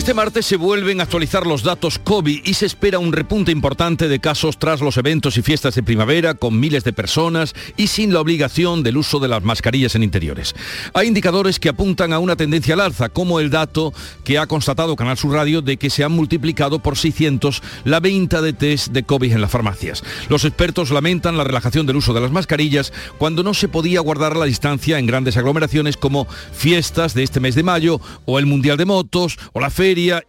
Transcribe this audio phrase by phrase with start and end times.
[0.00, 4.08] Este martes se vuelven a actualizar los datos COVID y se espera un repunte importante
[4.08, 8.14] de casos tras los eventos y fiestas de primavera con miles de personas y sin
[8.14, 10.54] la obligación del uso de las mascarillas en interiores.
[10.94, 13.92] Hay indicadores que apuntan a una tendencia al alza, como el dato
[14.24, 18.40] que ha constatado Canal Sur Radio de que se han multiplicado por 600 la venta
[18.40, 20.02] de test de COVID en las farmacias.
[20.30, 24.34] Los expertos lamentan la relajación del uso de las mascarillas cuando no se podía guardar
[24.34, 28.78] la distancia en grandes aglomeraciones como fiestas de este mes de mayo o el Mundial
[28.78, 29.68] de Motos o la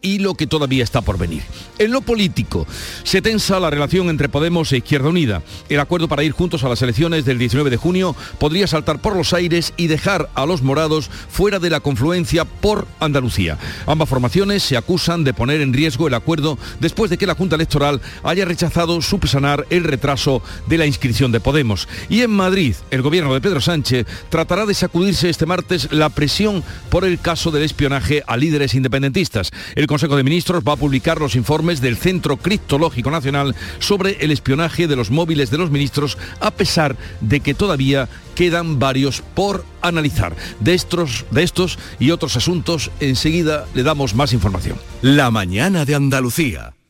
[0.02, 1.44] y lo que todavía está por venir.
[1.78, 2.68] En lo político,
[3.04, 5.42] se tensa la relación entre Podemos e Izquierda Unida.
[5.70, 9.16] El acuerdo para ir juntos a las elecciones del 19 de junio podría saltar por
[9.16, 13.58] los aires y dejar a los morados fuera de la confluencia por Andalucía.
[13.88, 17.56] Ambas formaciones se acusan de poner en riesgo el acuerdo después de que la Junta
[17.56, 21.88] Electoral haya rechazado subsanar el retraso de la inscripción de Podemos.
[22.10, 26.64] Y en Madrid, el gobierno de Pedro Sánchez tratará de sacudirse este martes la presión
[26.90, 29.51] por el caso del espionaje a líderes independentistas.
[29.76, 34.32] El Consejo de Ministros va a publicar los informes del Centro Criptológico Nacional sobre el
[34.32, 39.66] espionaje de los móviles de los ministros, a pesar de que todavía quedan varios por
[39.82, 40.36] analizar.
[40.60, 44.78] De estos, de estos y otros asuntos, enseguida le damos más información.
[45.02, 46.74] La mañana de Andalucía.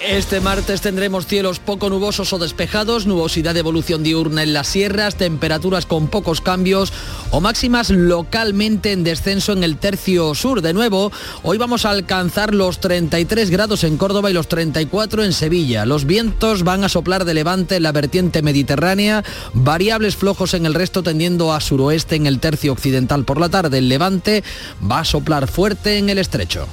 [0.00, 5.16] Este martes tendremos cielos poco nubosos o despejados, nubosidad de evolución diurna en las sierras,
[5.16, 6.90] temperaturas con pocos cambios
[7.30, 10.62] o máximas localmente en descenso en el tercio sur.
[10.62, 11.12] De nuevo,
[11.42, 15.84] hoy vamos a alcanzar los 33 grados en Córdoba y los 34 en Sevilla.
[15.84, 19.22] Los vientos van a soplar de levante en la vertiente mediterránea,
[19.52, 23.76] variables flojos en el resto tendiendo a suroeste en el tercio occidental por la tarde.
[23.76, 24.42] El levante
[24.90, 26.66] va a soplar fuerte en el estrecho.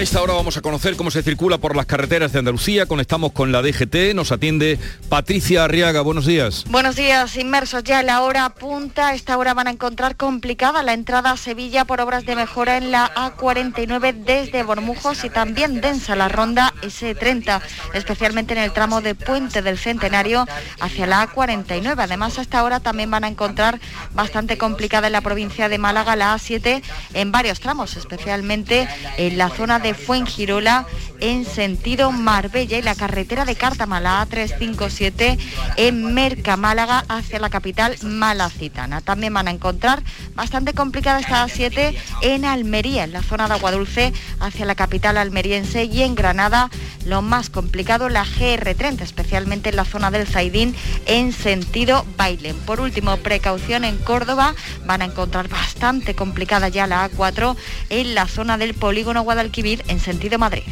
[0.00, 2.86] Esta hora vamos a conocer cómo se circula por las carreteras de Andalucía.
[2.86, 4.14] Conectamos con la DGT.
[4.14, 4.78] Nos atiende
[5.10, 6.00] Patricia Arriaga.
[6.00, 6.64] Buenos días.
[6.70, 9.12] Buenos días, inmersos ya en la hora punta.
[9.14, 12.90] Esta hora van a encontrar complicada la entrada a Sevilla por obras de mejora en
[12.90, 17.60] la A49 desde Bormujos y también densa la ronda S30,
[17.92, 20.46] especialmente en el tramo de Puente del Centenario
[20.80, 21.94] hacia la A49.
[21.98, 23.78] Además, a esta hora también van a encontrar
[24.14, 29.50] bastante complicada en la provincia de Málaga la A7 en varios tramos, especialmente en la
[29.50, 30.86] zona de Fuengirola
[31.20, 35.38] en sentido Marbella y la carretera de Cártama, la A357
[35.76, 39.00] en Merca, Málaga, hacia la capital malacitana.
[39.00, 40.02] También van a encontrar
[40.34, 45.84] bastante complicada esta A7 en Almería, en la zona de Aguadulce, hacia la capital almeriense
[45.84, 46.70] y en Granada
[47.06, 50.74] lo más complicado la GR30, especialmente en la zona del Zaidín
[51.06, 52.56] en sentido Bailén.
[52.60, 54.54] Por último, precaución en Córdoba,
[54.86, 57.56] van a encontrar bastante complicada ya la A4
[57.90, 60.62] en la zona del polígono Guadalquivir en sentido Madrid.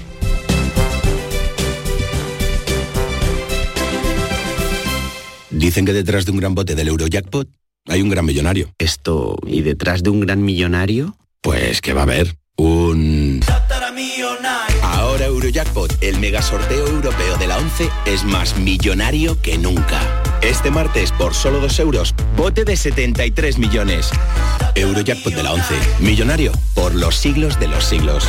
[5.51, 7.49] Dicen que detrás de un gran bote del Eurojackpot
[7.89, 8.73] hay un gran millonario.
[8.79, 11.17] Esto, ¿y detrás de un gran millonario?
[11.41, 13.41] Pues que va a haber un...
[14.83, 20.01] Ahora Eurojackpot, el mega sorteo europeo de la 11, es más millonario que nunca.
[20.43, 24.11] Este martes, por solo 2 euros, bote de 73 millones.
[24.75, 28.29] Eurojackpot de la 11, millonario por los siglos de los siglos.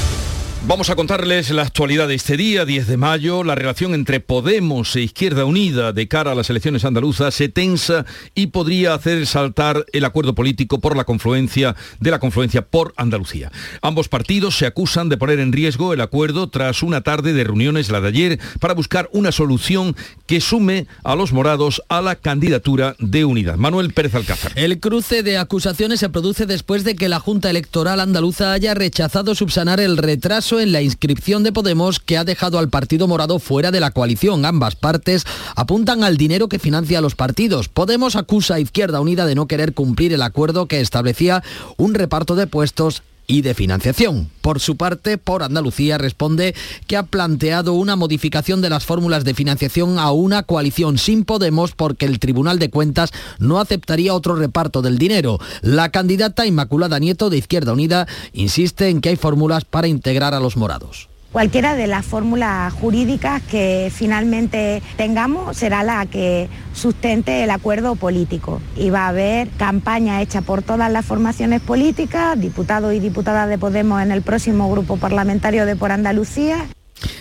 [0.67, 3.43] Vamos a contarles la actualidad de este día, 10 de mayo.
[3.43, 8.05] La relación entre Podemos e Izquierda Unida de cara a las elecciones andaluzas se tensa
[8.35, 13.51] y podría hacer saltar el acuerdo político por la confluencia de la confluencia por Andalucía.
[13.81, 17.89] Ambos partidos se acusan de poner en riesgo el acuerdo tras una tarde de reuniones,
[17.89, 19.95] la de ayer, para buscar una solución
[20.27, 23.55] que sume a los morados a la candidatura de unidad.
[23.55, 24.51] Manuel Pérez Alcázar.
[24.55, 29.33] El cruce de acusaciones se produce después de que la Junta Electoral andaluza haya rechazado
[29.33, 33.71] subsanar el retraso en la inscripción de Podemos que ha dejado al Partido Morado fuera
[33.71, 34.45] de la coalición.
[34.45, 35.23] Ambas partes
[35.55, 37.69] apuntan al dinero que financia a los partidos.
[37.69, 41.43] Podemos acusa a Izquierda Unida de no querer cumplir el acuerdo que establecía
[41.77, 44.29] un reparto de puestos y de financiación.
[44.41, 46.53] Por su parte, por Andalucía responde
[46.85, 51.71] que ha planteado una modificación de las fórmulas de financiación a una coalición sin Podemos
[51.71, 55.39] porque el Tribunal de Cuentas no aceptaría otro reparto del dinero.
[55.61, 60.41] La candidata Inmaculada Nieto de Izquierda Unida insiste en que hay fórmulas para integrar a
[60.41, 61.10] los morados.
[61.31, 68.61] Cualquiera de las fórmulas jurídicas que finalmente tengamos será la que sustente el acuerdo político.
[68.75, 73.57] Y va a haber campaña hecha por todas las formaciones políticas, diputados y diputadas de
[73.57, 76.67] Podemos en el próximo grupo parlamentario de Por Andalucía.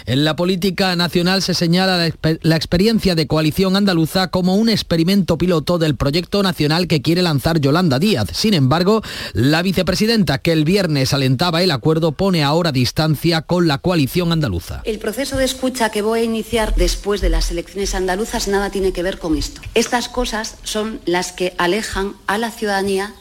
[0.06, 2.10] En la política nacional se señala
[2.42, 7.60] la, experiencia de coalición andaluza como un experimento piloto del proyecto nacional que quiere lanzar
[7.60, 8.28] Yolanda Díaz.
[8.32, 9.02] Sin embargo,
[9.32, 14.82] la vicepresidenta que el viernes alentaba el acuerdo pone ahora distancia con la coalición andaluza.
[14.84, 18.92] El proceso de escucha que voy a iniciar después de las elecciones andaluzas nada tiene
[18.92, 19.60] que ver con esto.
[19.74, 23.14] Estas cosas son las que alejan a la ciudadanía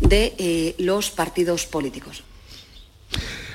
[0.00, 2.24] de eh, los partidos políticos.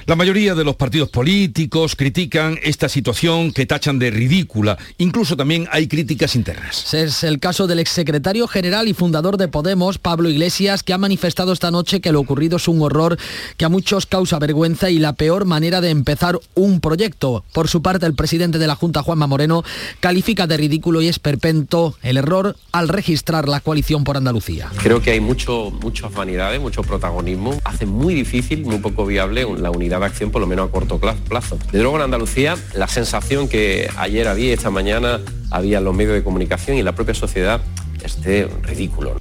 [0.08, 4.78] La mayoría de los partidos políticos critican esta situación que tachan de ridícula.
[5.00, 6.94] Incluso también hay críticas internas.
[6.94, 11.52] Es el caso del exsecretario general y fundador de Podemos, Pablo Iglesias, que ha manifestado
[11.52, 13.18] esta noche que lo ocurrido es un horror
[13.58, 17.44] que a muchos causa vergüenza y la peor manera de empezar un proyecto.
[17.52, 19.66] Por su parte, el presidente de la Junta, Juanma Moreno,
[20.00, 24.72] califica de ridículo y esperpento el error al registrar la coalición por Andalucía.
[24.82, 27.60] Creo que hay mucho, muchas vanidades, mucho protagonismo.
[27.66, 31.00] Hace muy difícil, muy poco viable la unidad de acción, por lo menos a corto
[31.00, 31.58] plazo.
[31.72, 35.20] De luego en Andalucía, la sensación que ayer había, esta mañana
[35.52, 37.62] había los medios de comunicación y la propia sociedad,
[38.04, 39.20] este ridículo.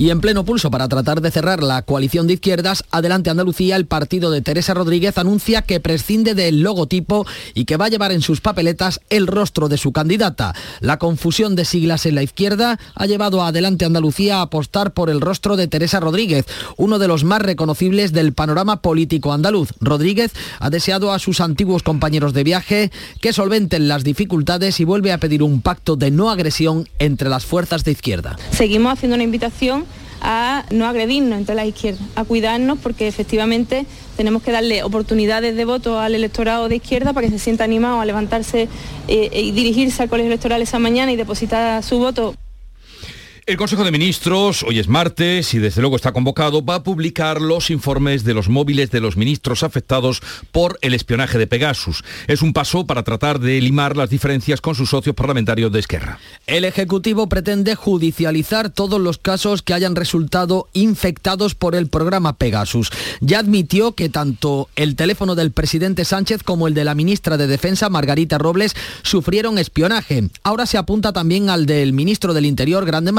[0.00, 3.86] Y en pleno pulso para tratar de cerrar la coalición de izquierdas, Adelante Andalucía, el
[3.86, 8.22] partido de Teresa Rodríguez anuncia que prescinde del logotipo y que va a llevar en
[8.22, 10.54] sus papeletas el rostro de su candidata.
[10.78, 15.10] La confusión de siglas en la izquierda ha llevado a Adelante Andalucía a apostar por
[15.10, 16.46] el rostro de Teresa Rodríguez,
[16.76, 19.70] uno de los más reconocibles del panorama político andaluz.
[19.80, 20.30] Rodríguez
[20.60, 25.18] ha deseado a sus antiguos compañeros de viaje que solventen las dificultades y vuelve a
[25.18, 28.36] pedir un pacto de no agresión entre las fuerzas de izquierda.
[28.52, 29.87] Seguimos haciendo una invitación
[30.20, 33.86] a no agredirnos entre las izquierdas, a cuidarnos porque efectivamente
[34.16, 38.00] tenemos que darle oportunidades de voto al electorado de izquierda para que se sienta animado
[38.00, 38.68] a levantarse
[39.06, 42.34] eh, y dirigirse al colegio electoral esa mañana y depositar su voto.
[43.48, 47.40] El Consejo de Ministros, hoy es martes y desde luego está convocado, va a publicar
[47.40, 50.20] los informes de los móviles de los ministros afectados
[50.52, 52.04] por el espionaje de Pegasus.
[52.26, 56.18] Es un paso para tratar de limar las diferencias con sus socios parlamentarios de Esquerra.
[56.46, 62.90] El Ejecutivo pretende judicializar todos los casos que hayan resultado infectados por el programa Pegasus.
[63.22, 67.46] Ya admitió que tanto el teléfono del presidente Sánchez como el de la ministra de
[67.46, 70.28] Defensa, Margarita Robles, sufrieron espionaje.
[70.42, 73.10] Ahora se apunta también al del ministro del Interior, Grande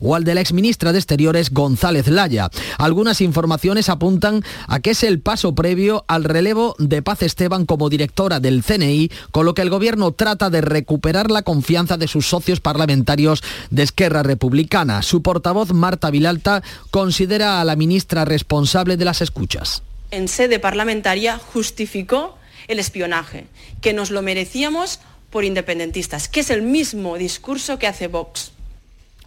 [0.00, 2.50] O al de la exministra de Exteriores González Laya.
[2.78, 7.88] Algunas informaciones apuntan a que es el paso previo al relevo de Paz Esteban como
[7.88, 12.26] directora del CNI, con lo que el gobierno trata de recuperar la confianza de sus
[12.26, 15.02] socios parlamentarios de Esquerra Republicana.
[15.02, 19.82] Su portavoz Marta Vilalta considera a la ministra responsable de las escuchas.
[20.10, 22.36] En sede parlamentaria justificó
[22.66, 23.46] el espionaje,
[23.80, 25.00] que nos lo merecíamos
[25.30, 28.52] por independentistas, que es el mismo discurso que hace Vox.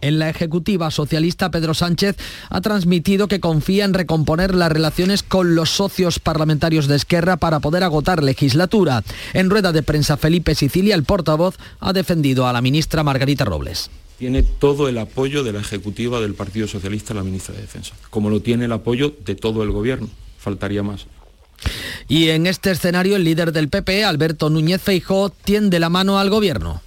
[0.02, 2.16] En la Ejecutiva Socialista, Pedro Sánchez
[2.50, 7.60] ha transmitido que confía en recomponer las relaciones con los socios parlamentarios de Esquerra para
[7.60, 9.04] poder agotar legislatura.
[9.32, 13.90] En rueda de prensa, Felipe Sicilia, el portavoz, ha defendido a la ministra Margarita Robles
[14.18, 18.30] tiene todo el apoyo de la Ejecutiva del Partido Socialista, la ministra de Defensa, como
[18.30, 20.08] lo tiene el apoyo de todo el Gobierno.
[20.38, 21.06] Faltaría más.
[22.06, 26.30] Y en este escenario, el líder del PP, Alberto Núñez Feijó, tiende la mano al
[26.30, 26.82] Gobierno.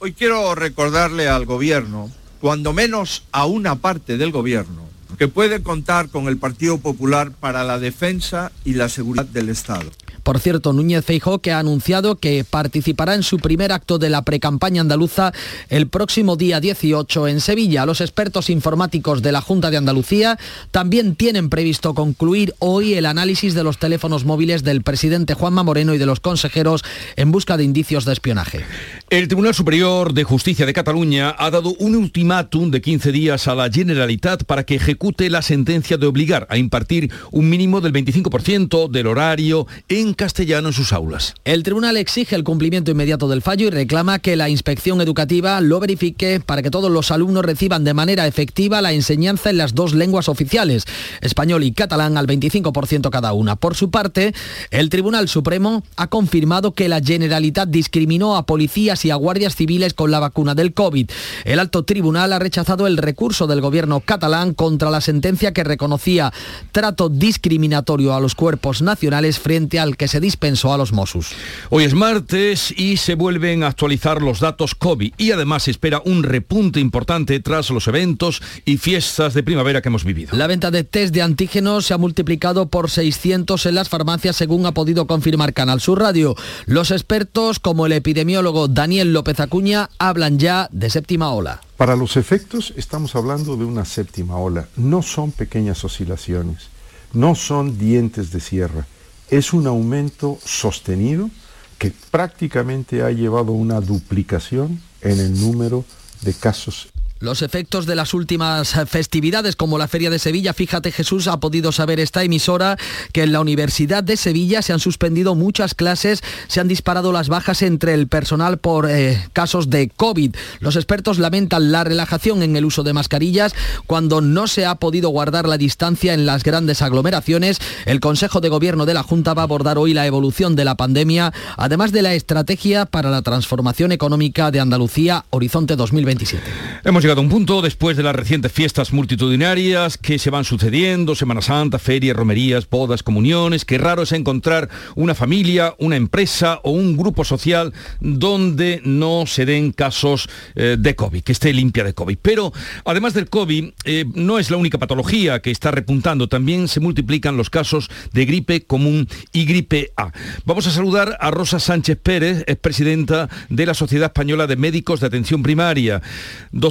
[0.00, 2.10] Hoy quiero recordarle al Gobierno
[2.46, 4.82] cuando menos a una parte del gobierno,
[5.18, 9.90] que puede contar con el Partido Popular para la defensa y la seguridad del Estado.
[10.26, 14.22] Por cierto, Núñez Feijó que ha anunciado que participará en su primer acto de la
[14.22, 15.32] precampaña andaluza
[15.68, 17.86] el próximo día 18 en Sevilla.
[17.86, 20.36] Los expertos informáticos de la Junta de Andalucía
[20.72, 25.94] también tienen previsto concluir hoy el análisis de los teléfonos móviles del presidente Juanma Moreno
[25.94, 26.82] y de los consejeros
[27.14, 28.64] en busca de indicios de espionaje.
[29.10, 33.54] El Tribunal Superior de Justicia de Cataluña ha dado un ultimátum de 15 días a
[33.54, 38.90] la Generalitat para que ejecute la sentencia de obligar a impartir un mínimo del 25%
[38.90, 41.34] del horario en castellano en sus aulas.
[41.44, 45.78] El tribunal exige el cumplimiento inmediato del fallo y reclama que la inspección educativa lo
[45.78, 49.94] verifique para que todos los alumnos reciban de manera efectiva la enseñanza en las dos
[49.94, 50.84] lenguas oficiales,
[51.20, 53.56] español y catalán al 25% cada una.
[53.56, 54.34] Por su parte,
[54.70, 59.94] el Tribunal Supremo ha confirmado que la Generalitat discriminó a policías y a guardias civiles
[59.94, 61.10] con la vacuna del COVID.
[61.44, 66.32] El alto tribunal ha rechazado el recurso del gobierno catalán contra la sentencia que reconocía
[66.72, 71.32] trato discriminatorio a los cuerpos nacionales frente al que se dispensó a los Mossos.
[71.68, 76.00] Hoy es martes y se vuelven a actualizar los datos COVID y además se espera
[76.04, 80.36] un repunte importante tras los eventos y fiestas de primavera que hemos vivido.
[80.36, 84.64] La venta de test de antígenos se ha multiplicado por 600 en las farmacias según
[84.66, 86.36] ha podido confirmar Canal Sur Radio.
[86.66, 91.62] Los expertos como el epidemiólogo Daniel López Acuña hablan ya de séptima ola.
[91.76, 94.68] Para los efectos estamos hablando de una séptima ola.
[94.76, 96.68] No son pequeñas oscilaciones,
[97.12, 98.86] no son dientes de sierra.
[99.30, 101.30] Es un aumento sostenido
[101.78, 105.84] que prácticamente ha llevado a una duplicación en el número
[106.22, 111.28] de casos los efectos de las últimas festividades como la Feria de Sevilla, fíjate Jesús,
[111.28, 112.76] ha podido saber esta emisora
[113.12, 117.28] que en la Universidad de Sevilla se han suspendido muchas clases, se han disparado las
[117.28, 120.34] bajas entre el personal por eh, casos de COVID.
[120.60, 123.54] Los expertos lamentan la relajación en el uso de mascarillas
[123.86, 127.58] cuando no se ha podido guardar la distancia en las grandes aglomeraciones.
[127.86, 130.76] El Consejo de Gobierno de la Junta va a abordar hoy la evolución de la
[130.76, 137.24] pandemia, además de la estrategia para la transformación económica de Andalucía Horizonte 2027 llegado a
[137.24, 142.16] un punto después de las recientes fiestas multitudinarias que se van sucediendo, Semana Santa, ferias,
[142.16, 147.74] romerías, bodas, comuniones, que raro es encontrar una familia, una empresa o un grupo social
[148.00, 152.18] donde no se den casos eh, de COVID, que esté limpia de COVID.
[152.22, 152.52] Pero
[152.84, 157.36] además del COVID, eh, no es la única patología que está repuntando, también se multiplican
[157.36, 160.12] los casos de gripe común y gripe A.
[160.44, 165.00] Vamos a saludar a Rosa Sánchez Pérez, es presidenta de la Sociedad Española de Médicos
[165.00, 166.00] de Atención Primaria.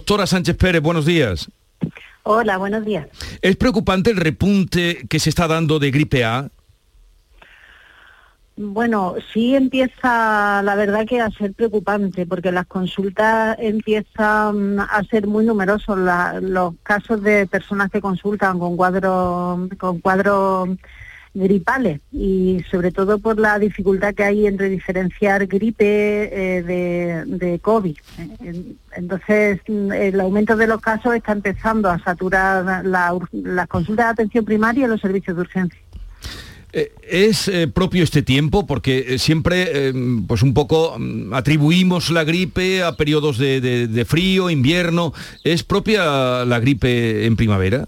[0.06, 1.50] Doctora Sánchez Pérez, buenos días.
[2.22, 3.08] Hola, buenos días.
[3.42, 6.48] ¿Es preocupante el repunte que se está dando de gripe A?
[8.56, 15.26] Bueno, sí empieza, la verdad que a ser preocupante, porque las consultas empiezan a ser
[15.26, 15.98] muy numerosos.
[16.40, 20.70] los casos de personas que consultan con cuadros, con cuadros
[21.36, 26.64] gripales y sobre todo por la dificultad que hay entre diferenciar gripe eh,
[27.28, 27.96] de, COVID.
[28.96, 34.86] Entonces, el aumento de los casos está empezando a saturar las consultas de atención primaria
[34.86, 35.80] y los servicios de urgencia.
[36.72, 38.66] Eh, ¿Es eh, propio este tiempo?
[38.66, 39.94] Porque siempre,
[40.28, 45.14] pues un poco mm, atribuimos la gripe a periodos de frío, invierno.
[45.44, 47.88] ¿Es propia la gripe en primavera?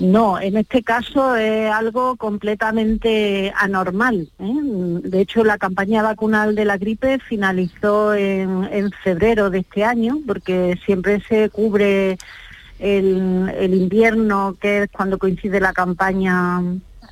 [0.00, 4.28] No, en este caso es algo completamente anormal.
[4.38, 4.54] ¿eh?
[5.02, 10.78] De hecho, la campaña vacunal de la gripe finalizó en, febrero de este año, porque
[10.84, 12.16] siempre se cubre
[12.78, 16.62] el, invierno, que es cuando coincide la campaña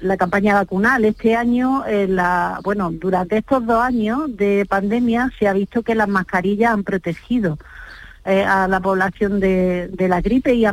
[0.00, 1.07] la campaña vacunal.
[1.07, 5.95] Este año, eh, la, bueno, durante estos dos años de pandemia se ha visto que
[5.95, 7.59] las mascarillas han protegido
[8.28, 10.64] eh, a la población de, la gripe y,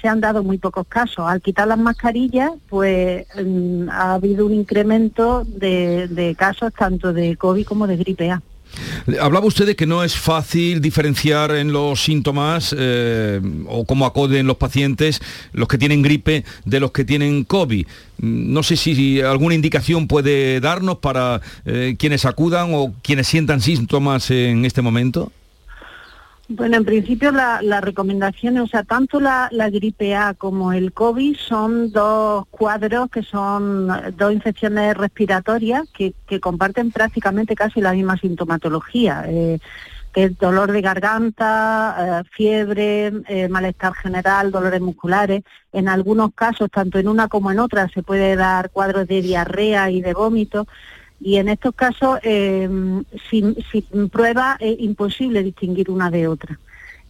[0.00, 1.26] se han dado muy pocos casos.
[1.26, 7.66] Al quitar las mascarillas, pues mm, ha habido un incremento de, casos tanto de COVID
[7.66, 8.40] como de gripe A.
[9.20, 14.46] Hablaba usted de que no es fácil diferenciar en los síntomas eh, o cómo acoden
[14.46, 15.20] los pacientes
[15.52, 17.86] los que tienen gripe de los que tienen COVID.
[18.18, 23.60] Mm, no sé si alguna indicación puede darnos para eh, quienes acudan o quienes sientan
[23.60, 25.32] síntomas en este momento.
[26.50, 31.36] Bueno, en principio la, la recomendación, o sea, tanto la, gripe A como el COVID
[31.36, 39.24] son dos cuadros que son dos infecciones respiratorias que, comparten prácticamente casi la misma sintomatología.
[39.26, 39.58] Eh,
[40.10, 45.42] que es dolor de garganta, eh, fiebre, eh, malestar general, dolores musculares.
[45.70, 49.90] En algunos casos, tanto en una como en otra, se puede dar cuadros de diarrea
[49.90, 50.66] y de vómito
[51.20, 52.68] y en estos casos eh,
[53.30, 53.56] sin,
[54.10, 56.58] prueba es imposible distinguir una de otra.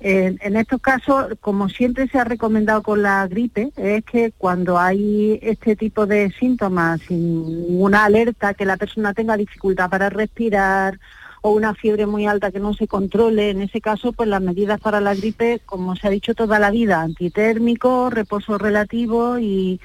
[0.01, 5.39] en estos casos, como siempre se ha recomendado con la gripe, es que cuando hay
[5.43, 10.99] este tipo de síntomas, sin ninguna alerta, que la persona tenga dificultad para respirar
[11.43, 14.81] o una fiebre muy alta que no se controle, en ese caso, pues las medidas
[14.81, 19.81] para la gripe, como se ha dicho toda la vida, antitérmico, reposo relativo y,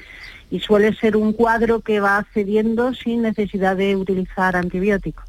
[0.54, 5.26] y suele ser un cuadro que va cediendo sin necesidad de utilizar antibióticos.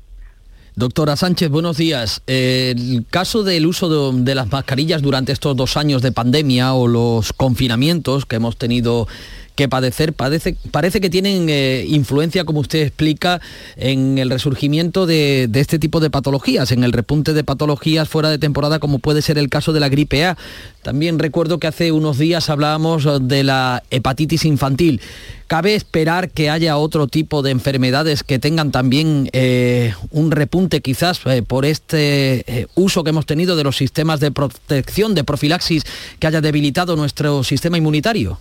[0.76, 2.20] Doctora Sánchez, buenos días.
[2.26, 6.88] El caso del uso de, de, las mascarillas durante estos dos años de pandemia o
[6.88, 9.08] los confinamientos que hemos tenido
[9.54, 10.12] que padecer.
[10.12, 13.40] Padece, parece que tienen eh, influencia, como usted explica,
[13.76, 18.38] en el resurgimiento de, este tipo de patologías, en el repunte de patologías fuera de
[18.38, 20.36] temporada, como puede ser el caso de la gripe A.
[20.82, 25.00] También recuerdo que hace unos días hablábamos de la hepatitis infantil.
[25.46, 31.20] ¿Cabe esperar que haya otro tipo de enfermedades que tengan también eh, un repunte quizás
[31.26, 35.84] eh, por este uso que hemos tenido de los sistemas de protección, de profilaxis,
[36.18, 38.38] que haya debilitado nuestro sistema inmunitario?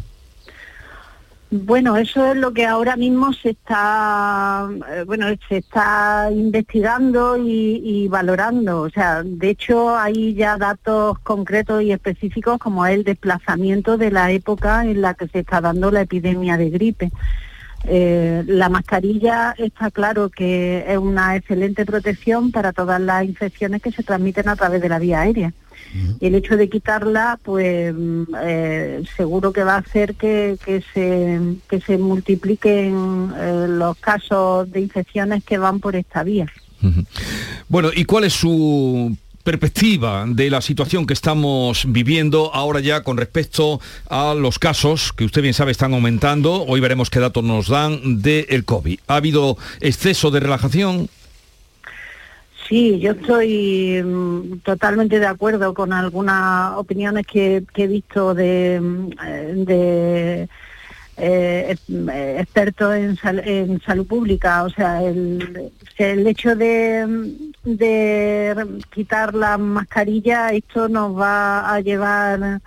[1.55, 8.07] Bueno, eso es lo que ahora mismo se está, eh, bueno, se está investigando y,
[8.07, 8.81] valorando.
[8.81, 14.31] O sea, de hecho hay ya datos concretos y específicos como el desplazamiento de la
[14.31, 17.11] época en la que se está dando la epidemia de gripe.
[17.83, 23.91] Eh, la mascarilla está claro que es una excelente protección para todas las infecciones que
[23.91, 25.53] se transmiten a través de la vía aérea
[26.19, 30.57] el hecho de quitarla, pues mm, eh, seguro que va a hacer que,
[30.93, 36.47] se, que se multipliquen eh, los casos de infecciones que van por esta vía.
[37.69, 43.17] Bueno, ¿y cuál es su perspectiva de la situación que estamos viviendo ahora ya con
[43.17, 46.63] respecto a los casos que usted bien sabe están aumentando.
[46.63, 48.99] Hoy veremos qué datos nos dan del COVID.
[49.07, 51.09] ¿Ha habido exceso de relajación?
[52.67, 59.09] Sí, yo estoy mm, totalmente de acuerdo con algunas opiniones que, he visto de, mm,
[59.67, 60.47] eh,
[61.17, 64.63] eh, expertos en, salud pública.
[64.63, 65.71] O sea, el,
[66.27, 72.61] hecho de, mm, de quitar la mascarilla, esto nos va a llevar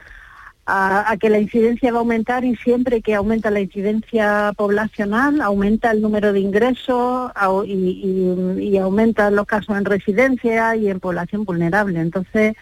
[0.66, 5.92] a, que la incidencia va a aumentar y siempre que aumenta la incidencia poblacional, aumenta
[5.92, 7.30] el número de ingresos
[7.66, 12.00] y, y, aumentan los casos en residencia y en población vulnerable.
[12.00, 12.54] Entonces,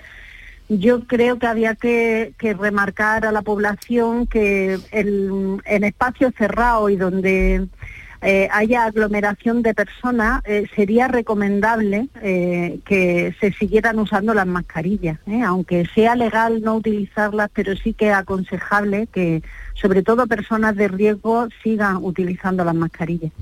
[0.68, 7.68] yo creo que había que, remarcar a la población que en espacios cerrados y donde
[8.24, 15.18] eh, haya aglomeración de personas, eh, sería recomendable eh, que se siguieran usando las mascarillas,
[15.44, 19.42] aunque sea legal no utilizarlas, pero sí que es aconsejable que
[19.74, 23.32] sobre todo personas de riesgo sigan utilizando las mascarillas.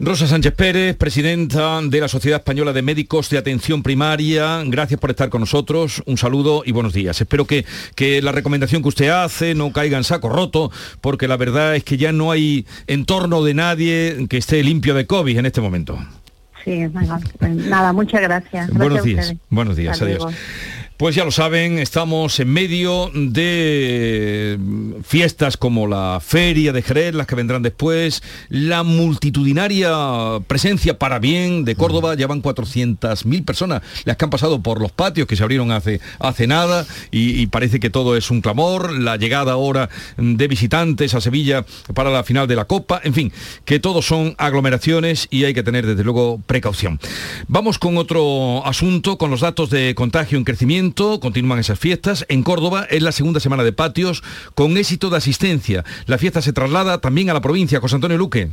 [0.00, 5.10] Rosa Sánchez Pérez, presidenta de la Sociedad Española de Médicos de Atención Primaria, gracias por
[5.10, 7.20] estar con nosotros, un saludo y buenos días.
[7.20, 11.36] Espero que, que la recomendación que usted hace no caiga en saco roto, porque la
[11.36, 15.46] verdad es que ya no hay entorno de nadie que esté limpio de COVID en
[15.46, 15.96] este momento.
[16.64, 18.70] Sí, bueno, pues nada, muchas gracias.
[18.70, 20.26] buenos días, buenos días, adiós.
[20.96, 24.56] Pues ya lo saben, estamos en medio de
[25.02, 29.90] fiestas como la Feria de Jerez, las que vendrán después, la multitudinaria
[30.46, 34.92] presencia para bien de Córdoba, ya van 400.000 personas, las que han pasado por los
[34.92, 39.16] patios que se abrieron hace, hace nada y, parece que todo es un clamor, la
[39.16, 43.32] llegada ahora de visitantes a Sevilla para la final de la Copa, en fin,
[43.64, 47.00] que todos son aglomeraciones y hay que tener desde luego precaución.
[47.48, 52.26] Vamos con otro asunto, con los datos de contagio en crecimiento continúan esas fiestas.
[52.28, 54.22] En Córdoba es la segunda semana de patios
[54.54, 55.84] con éxito de asistencia.
[56.06, 57.80] La fiesta se traslada también a la provincia.
[57.80, 58.50] José Antonio Luque.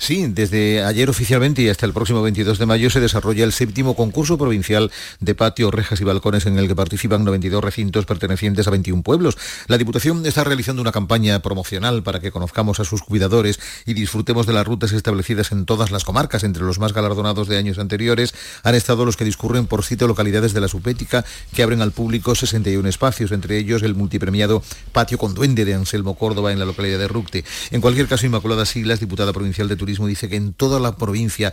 [0.00, 3.94] Sí, desde ayer oficialmente y hasta el próximo 22 de mayo se desarrolla el séptimo
[3.94, 8.70] concurso provincial de patios, rejas y balcones en el que participan 92 recintos pertenecientes a
[8.70, 9.36] 21 pueblos.
[9.66, 14.46] La Diputación está realizando una campaña promocional para que conozcamos a sus cuidadores y disfrutemos
[14.46, 16.44] de las rutas establecidas en todas las comarcas.
[16.44, 18.32] Entre los más galardonados de años anteriores
[18.62, 22.34] han estado los que discurren por siete localidades de la Supética que abren al público
[22.34, 26.98] 61 espacios, entre ellos el multipremiado Patio con Duende de Anselmo Córdoba en la localidad
[26.98, 27.44] de Ructe.
[27.70, 31.52] En cualquier caso, Inmaculada Siglas, diputada provincial de Turismo, dice que en toda la provincia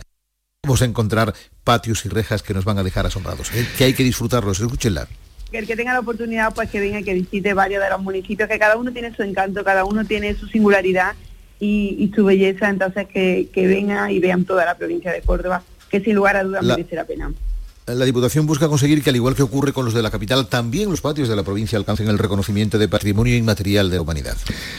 [0.62, 3.66] vamos a encontrar patios y rejas que nos van a dejar asombrados, ¿eh?
[3.76, 4.60] que hay que disfrutarlos.
[4.60, 5.08] Escúchenla
[5.50, 8.48] que el que tenga la oportunidad pues que venga que visite varios de los municipios
[8.48, 11.14] que cada uno tiene su encanto cada uno tiene su singularidad
[11.60, 16.00] y, su belleza entonces que, que venga y vean toda la provincia de Córdoba que
[16.00, 17.32] sin lugar a dudas merece la pena
[17.94, 20.90] la Diputación busca conseguir que, al igual que ocurre con los de la capital, también
[20.90, 24.36] los patios de la provincia alcancen el reconocimiento de patrimonio inmaterial de la humanidad.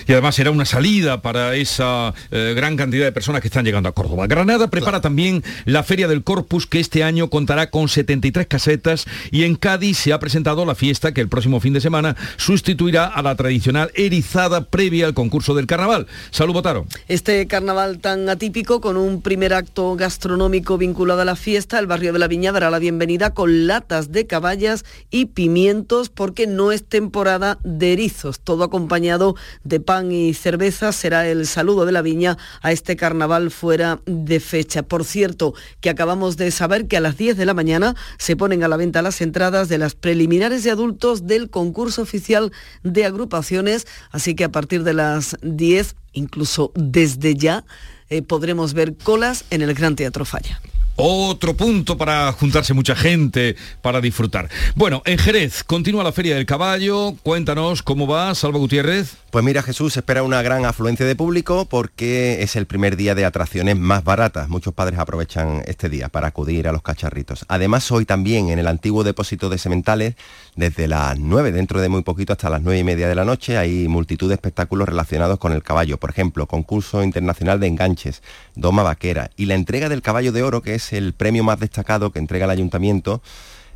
[0.08, 3.90] Y además será una salida para esa eh, gran cantidad de personas que están llegando
[3.90, 4.28] a Córdoba.
[4.28, 9.44] Granada prepara también la Feria del Corpus, que este año contará con 73 casetas, y
[9.44, 13.24] en Cádiz se ha presentado la fiesta que el próximo fin de semana sustituirá a
[13.24, 16.08] la tradicional erizada previa al concurso del carnaval.
[16.32, 16.86] Salud, Botaro.
[17.08, 22.14] Este carnaval tan atípico, con un primer acto gastronómico vinculado a la fiesta, el barrio
[22.14, 26.74] de la Viña dará la bienvenida bienvenida con latas de caballas y pimientos porque no
[26.74, 28.42] es temporada de erizos.
[28.42, 33.52] Todo acompañado de pan y cerveza será el saludo de la viña a este carnaval
[33.52, 34.84] fuera de fecha.
[34.84, 38.66] Por cierto, que acabamos de saber que a las 10 de la mañana se ponen
[38.66, 42.52] a la venta las entradas de las preliminares de adultos del concurso oficial
[42.84, 47.64] de agrupaciones, así que a partir de las 10, incluso desde ya,
[48.10, 50.60] eh, podremos ver colas en el Gran Teatro Falla.
[51.02, 54.50] Otro punto para juntarse mucha gente, para disfrutar.
[54.76, 57.16] Bueno, en Jerez continúa la Feria del Caballo.
[57.24, 59.16] Cuéntanos cómo va, Salva Gutiérrez.
[59.32, 63.26] Pues mira, Jesús, espera una gran afluencia de público porque es el primer día de
[63.26, 64.50] atracciones más baratas.
[64.50, 67.46] Muchos padres aprovechan este día para acudir a los cacharritos.
[67.48, 70.16] Además, hoy también en el antiguo depósito de sementales,
[70.56, 73.56] desde las 9, dentro de muy poquito, hasta las 9 y media de la noche,
[73.56, 76.00] hay multitud de espectáculos relacionados con el caballo.
[76.00, 78.24] Por ejemplo, concurso internacional de enganches,
[78.56, 82.12] doma vaquera y la entrega del caballo de oro, que es el premio más destacado
[82.12, 83.22] que entrega el ayuntamiento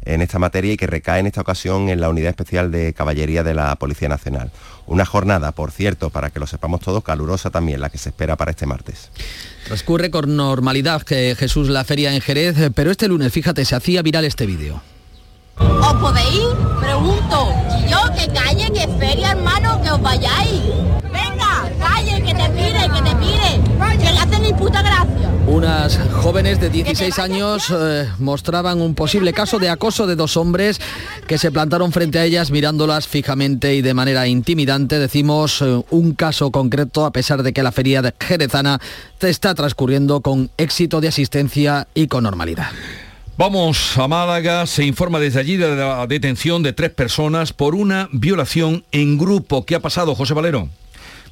[0.06, 3.44] en esta materia y que recae en esta ocasión en la Unidad Especial de Caballería
[3.44, 4.52] de la Policía Nacional.
[4.86, 8.36] Una jornada, por cierto, para que lo sepamos todos, calurosa también, la que se espera
[8.36, 9.10] para este martes.
[9.66, 14.02] Transcurre con normalidad que Jesús la feria en Jerez, pero este lunes, fíjate, se hacía
[14.02, 14.82] viral este vídeo.
[15.58, 16.48] ¿Os podéis?
[16.80, 17.54] Pregunto.
[17.80, 20.62] Y yo, que calle, que feria, hermano, que os vayáis.
[21.04, 23.62] Venga, calle, que te pire, que te pire.
[24.00, 25.30] Que le hacen ni puta gracia.
[25.84, 30.80] Unas jóvenes de 16 años eh, mostraban un posible caso de acoso de dos hombres
[31.28, 34.98] que se plantaron frente a ellas mirándolas fijamente y de manera intimidante.
[34.98, 38.80] Decimos eh, un caso concreto a pesar de que la feria de jerezana
[39.20, 42.70] está transcurriendo con éxito de asistencia y con normalidad.
[43.36, 48.08] Vamos a Málaga, se informa desde allí de la detención de tres personas por una
[48.14, 49.66] violación en grupo.
[49.66, 50.70] ¿Qué ha pasado, José Valero?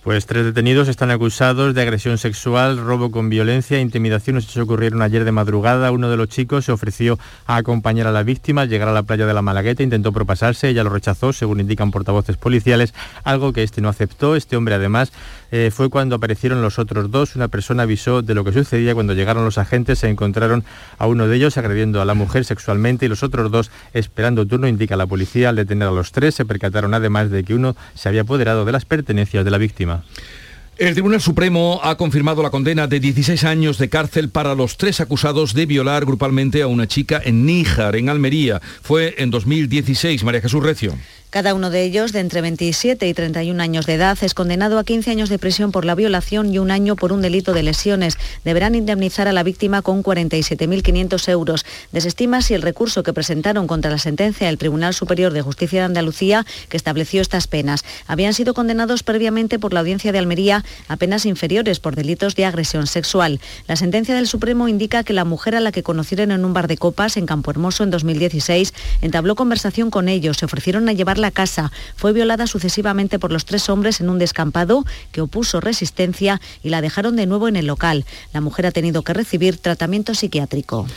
[0.03, 4.35] Pues tres detenidos están acusados de agresión sexual, robo con violencia, intimidación.
[4.35, 5.91] Los hechos ocurrieron ayer de madrugada.
[5.91, 9.03] Uno de los chicos se ofreció a acompañar a la víctima al llegar a la
[9.03, 9.83] playa de la Malagueta.
[9.83, 14.35] Intentó propasarse, ella lo rechazó, según indican portavoces policiales, algo que este no aceptó.
[14.35, 15.11] Este hombre, además,
[15.51, 17.35] eh, fue cuando aparecieron los otros dos.
[17.35, 19.99] Una persona avisó de lo que sucedía cuando llegaron los agentes.
[19.99, 20.63] Se encontraron
[20.97, 24.67] a uno de ellos agrediendo a la mujer sexualmente y los otros dos esperando turno.
[24.67, 26.35] Indica la policía al detener a los tres.
[26.35, 30.03] Se percataron además de que uno se había apoderado de las pertenencias de la víctima.
[30.77, 34.99] El Tribunal Supremo ha confirmado la condena de 16 años de cárcel para los tres
[34.99, 38.59] acusados de violar grupalmente a una chica en Níjar, en Almería.
[38.81, 40.23] Fue en 2016.
[40.23, 40.95] María Jesús Recio.
[41.31, 44.83] Cada uno de ellos, de entre 27 y 31 años de edad, es condenado a
[44.83, 48.17] 15 años de prisión por la violación y un año por un delito de lesiones.
[48.43, 51.65] Deberán indemnizar a la víctima con 47.500 euros.
[51.93, 55.85] Desestima si el recurso que presentaron contra la sentencia del Tribunal Superior de Justicia de
[55.85, 60.97] Andalucía, que estableció estas penas, habían sido condenados previamente por la Audiencia de Almería a
[60.97, 63.39] penas inferiores por delitos de agresión sexual.
[63.69, 66.67] La sentencia del Supremo indica que la mujer a la que conocieron en un bar
[66.67, 71.20] de copas en Campo Hermoso en 2016 entabló conversación con ellos, se ofrecieron a llevar
[71.21, 71.71] la casa.
[71.95, 76.81] Fue violada sucesivamente por los tres hombres en un descampado que opuso resistencia y la
[76.81, 78.05] dejaron de nuevo en el local.
[78.33, 80.87] La mujer ha tenido que recibir tratamiento psiquiátrico.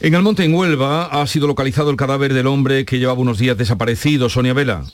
[0.00, 3.56] En Almonte, en Huelva, ha sido localizado el cadáver del hombre que llevaba unos días
[3.56, 4.84] desaparecido, Sonia Vela.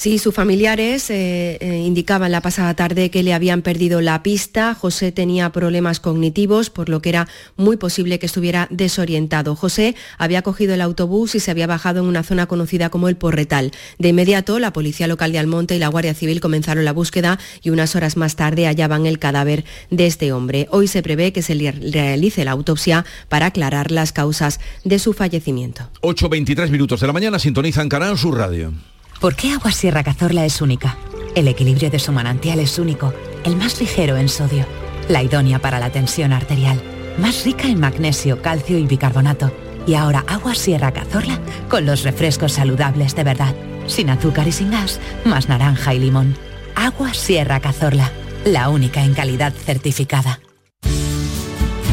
[0.00, 4.72] Sí, sus familiares eh, eh, indicaban la pasada tarde que le habían perdido la pista.
[4.72, 9.54] José tenía problemas cognitivos, por lo que era muy posible que estuviera desorientado.
[9.54, 13.16] José había cogido el autobús y se había bajado en una zona conocida como el
[13.18, 13.72] Porretal.
[13.98, 17.68] De inmediato, la Policía Local de Almonte y la Guardia Civil comenzaron la búsqueda y
[17.68, 20.66] unas horas más tarde hallaban el cadáver de este hombre.
[20.70, 25.12] Hoy se prevé que se le realice la autopsia para aclarar las causas de su
[25.12, 25.90] fallecimiento.
[26.00, 28.72] 8.23 minutos de la mañana sintonizan Canal Sur Radio.
[29.20, 30.96] ¿Por qué Agua Sierra Cazorla es única?
[31.34, 33.12] El equilibrio de su manantial es único,
[33.44, 34.64] el más ligero en sodio,
[35.10, 36.80] la idónea para la tensión arterial,
[37.18, 39.52] más rica en magnesio, calcio y bicarbonato.
[39.86, 43.54] Y ahora Agua Sierra Cazorla con los refrescos saludables de verdad,
[43.86, 46.34] sin azúcar y sin gas, más naranja y limón.
[46.74, 48.10] Agua Sierra Cazorla,
[48.46, 50.40] la única en calidad certificada.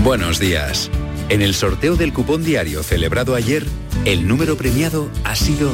[0.02, 0.90] Buenos días.
[1.28, 3.66] En el sorteo del cupón diario celebrado ayer,
[4.06, 5.74] el número premiado ha sido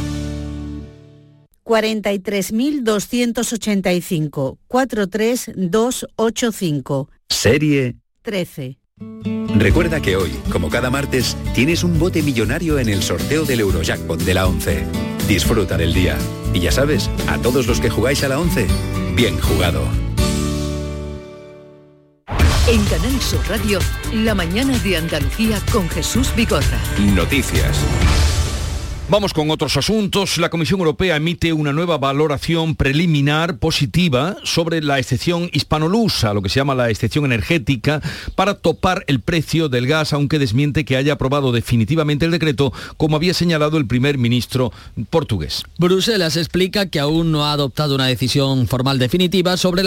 [1.63, 7.09] 43.285, 43285.
[7.29, 8.77] Serie 13.
[9.55, 14.19] Recuerda que hoy, como cada martes, tienes un bote millonario en el sorteo del Eurojackpot
[14.21, 14.85] de la 11.
[15.27, 16.17] Disfruta del día.
[16.53, 18.67] Y ya sabes, a todos los que jugáis a la 11,
[19.15, 19.81] bien jugado.
[22.67, 23.79] En Canal Sur Radio,
[24.13, 26.79] la mañana de Andalucía con Jesús Bigorra.
[27.13, 27.77] Noticias.
[29.09, 30.37] Vamos con otros asuntos.
[30.37, 36.47] La Comisión Europea emite una nueva valoración preliminar positiva sobre la excepción hispanolusa, lo que
[36.47, 38.01] se llama la excepción energética,
[38.35, 43.17] para topar el precio del gas, aunque desmiente que haya aprobado definitivamente el decreto, como
[43.17, 44.71] había señalado el primer ministro
[45.09, 45.63] portugués.
[45.77, 49.83] Bruselas explica que aún no ha adoptado una decisión formal definitiva sobre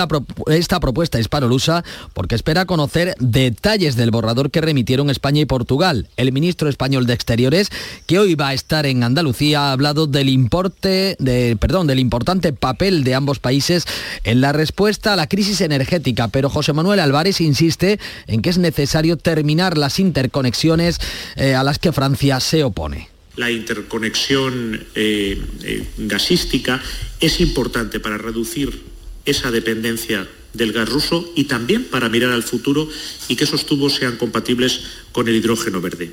[0.49, 6.07] esta propuesta hispanolusa, porque espera conocer detalles del borrador que remitieron España y Portugal.
[6.19, 7.71] El ministro español de Exteriores,
[8.05, 13.15] que hoy va a estar en Andalucía ha hablado del importe, del importante papel de
[13.15, 13.85] ambos países
[14.25, 18.59] en la respuesta a la crisis energética, pero José Manuel Álvarez insiste en que es
[18.59, 20.99] necesario terminar las interconexiones
[21.37, 23.09] eh, a las que Francia se opone.
[23.37, 26.83] La interconexión eh, eh, gasística
[27.21, 28.83] es importante para reducir
[29.27, 32.89] esa dependencia del gas ruso y también para mirar al futuro
[33.29, 34.81] y que esos tubos sean compatibles
[35.13, 36.13] con el hidrógeno verde.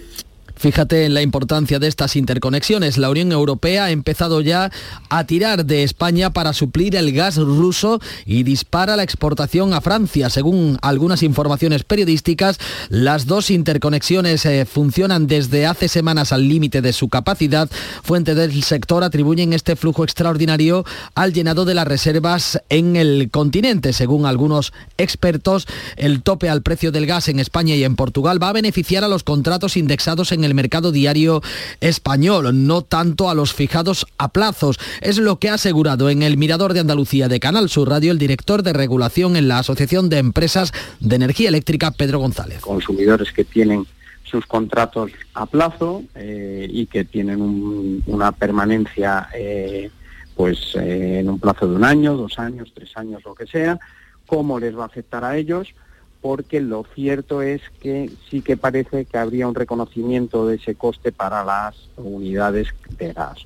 [0.55, 2.97] Fíjate en la importancia de estas interconexiones.
[2.97, 4.71] La Unión Europea ha empezado ya
[5.09, 10.29] a tirar de España para suplir el gas ruso y dispara la exportación a Francia.
[10.29, 16.93] Según algunas informaciones periodísticas, las dos interconexiones eh, funcionan desde hace semanas al límite de
[16.93, 17.69] su capacidad.
[18.03, 20.85] Fuentes del sector atribuyen este flujo extraordinario
[21.15, 23.91] al llenado de las reservas en el continente.
[23.91, 28.49] Según algunos expertos, el tope al precio del gas en España y en Portugal va
[28.49, 31.41] a beneficiar a los contratos indexados en el mercado diario
[31.81, 34.79] español, no tanto a los fijados a plazos.
[35.01, 38.19] Es lo que ha asegurado en el Mirador de Andalucía de Canal Sur Radio el
[38.19, 42.61] director de regulación en la Asociación de Empresas de Energía Eléctrica, Pedro González.
[42.61, 43.85] Consumidores que tienen
[44.23, 49.91] sus contratos a plazo eh, y que tienen una permanencia eh,
[50.35, 53.79] pues eh, en un plazo de un año, dos años, tres años, lo que sea,
[54.25, 55.75] cómo les va a afectar a ellos
[56.23, 61.11] porque lo cierto es que sí que parece que habría un reconocimiento de ese coste
[61.11, 63.45] para las unidades de gas.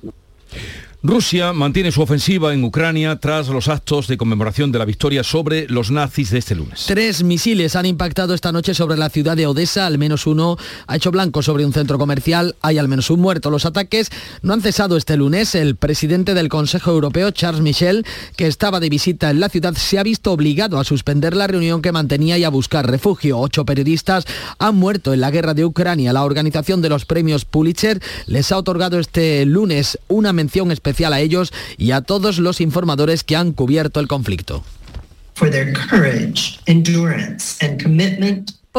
[1.00, 5.68] Rusia mantiene su ofensiva en Ucrania tras los actos de conmemoración de la victoria sobre
[5.68, 6.86] los nazis de este lunes.
[6.88, 10.56] Tres misiles han impactado esta noche sobre la ciudad de Odessa, al menos uno
[10.88, 13.48] ha hecho blanco sobre un centro comercial, hay al menos un muerto.
[13.48, 14.10] Los ataques
[14.42, 15.54] no han cesado este lunes.
[15.54, 20.00] El presidente del Consejo Europeo, Charles Michel, que estaba de visita en la ciudad, se
[20.00, 23.38] ha visto obligado a suspender la reunión que mantenía y a buscar refugio.
[23.38, 24.24] Ocho periodistas
[24.58, 26.12] han muerto en la guerra de Ucrania.
[26.12, 31.12] La organización de los premios Pulitzer les ha otorgado este lunes una mención especial especial
[31.12, 34.64] a ellos y a todos los informadores que han cubierto el conflicto.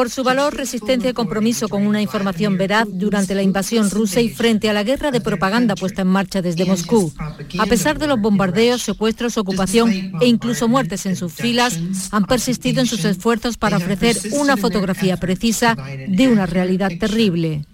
[0.00, 4.30] por su valor, resistencia y compromiso con una información veraz durante la invasión rusa y
[4.30, 7.12] frente a la guerra de propaganda puesta en marcha desde Moscú.
[7.58, 11.78] A pesar de los bombardeos, secuestros, ocupación e incluso muertes en sus filas,
[12.12, 15.76] han persistido en sus esfuerzos para ofrecer una fotografía precisa
[16.08, 17.66] de una realidad terrible.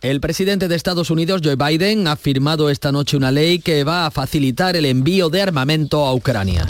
[0.00, 4.06] El presidente de Estados Unidos, Joe Biden, ha firmado esta noche una ley que va
[4.06, 6.64] a facilitar el envío de armamento a Ucrania.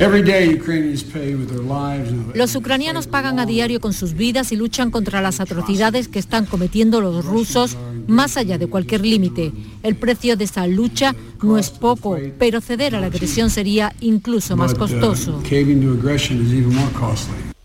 [2.35, 6.47] Los ucranianos pagan a diario con sus vidas y luchan contra las atrocidades que están
[6.47, 9.53] cometiendo los rusos más allá de cualquier límite.
[9.83, 14.57] El precio de esa lucha no es poco, pero ceder a la agresión sería incluso
[14.57, 15.43] más costoso.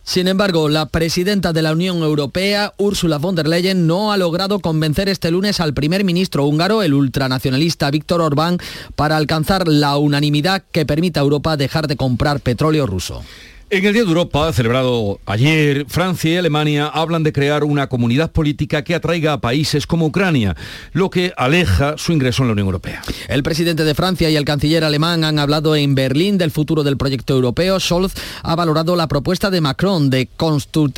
[0.05, 4.59] Sin embargo, la presidenta de la Unión Europea, Ursula von der Leyen, no ha logrado
[4.59, 8.57] convencer este lunes al primer ministro húngaro, el ultranacionalista Víctor Orbán,
[8.97, 13.23] para alcanzar la unanimidad que permita a Europa dejar de comprar petróleo ruso.
[13.73, 18.31] En el Día de Europa, celebrado ayer, Francia y Alemania hablan de crear una comunidad
[18.31, 20.55] política que atraiga a países como Ucrania,
[20.91, 23.01] lo que aleja su ingreso en la Unión Europea.
[23.29, 26.97] El presidente de Francia y el canciller alemán han hablado en Berlín del futuro del
[26.97, 27.79] proyecto europeo.
[27.79, 30.29] Scholz ha valorado la propuesta de Macron de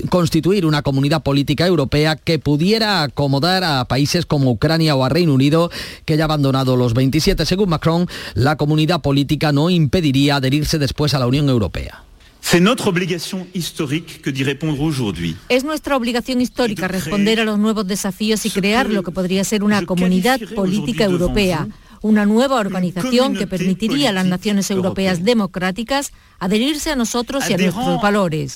[0.09, 5.33] constituir una comunidad política europea que pudiera acomodar a países como Ucrania o a Reino
[5.33, 5.71] Unido,
[6.03, 7.45] que ya ha abandonado los 27.
[7.45, 12.01] Según Macron, la comunidad política no impediría adherirse después a la Unión Europea.
[15.49, 19.63] Es nuestra obligación histórica responder a los nuevos desafíos y crear lo que podría ser
[19.63, 21.67] una comunidad política europea,
[22.03, 27.58] una nueva organización que permitiría a las naciones europeas democráticas adherirse a nosotros y a
[27.58, 28.53] nuestros valores.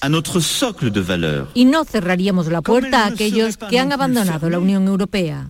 [1.56, 5.50] Y no cerraríamos la puerta a aquellos que han abandonado la Unión Europea.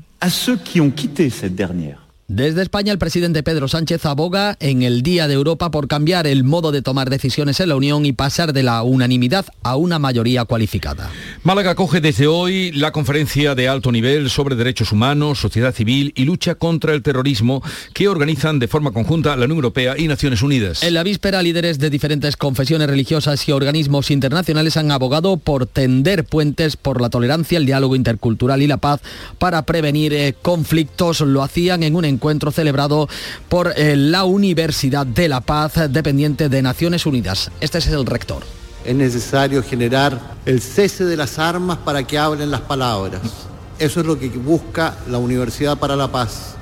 [2.29, 6.43] Desde España, el presidente Pedro Sánchez aboga en el Día de Europa por cambiar el
[6.43, 10.45] modo de tomar decisiones en la Unión y pasar de la unanimidad a una mayoría
[10.45, 11.09] cualificada.
[11.41, 16.25] Málaga coge desde hoy la conferencia de alto nivel sobre derechos humanos, sociedad civil y
[16.25, 17.63] lucha contra el terrorismo
[17.95, 20.83] que organizan de forma conjunta la Unión Europea y Naciones Unidas.
[20.83, 26.25] En la víspera, líderes de diferentes confesiones religiosas y organismos internacionales han abogado por tender
[26.25, 29.01] puentes por la tolerancia, el diálogo intercultural y la paz
[29.39, 31.21] para prevenir eh, conflictos.
[31.21, 32.18] Lo hacían en un encuentro
[32.51, 33.07] celebrado
[33.47, 37.51] por eh, la Universidad de la Paz, dependiente de Naciones Unidas.
[37.59, 38.43] Este es el rector.
[38.85, 43.21] Es necesario generar el cese de las armas para que hablen las palabras.
[43.77, 46.55] Eso es lo que busca la Universidad para la Paz.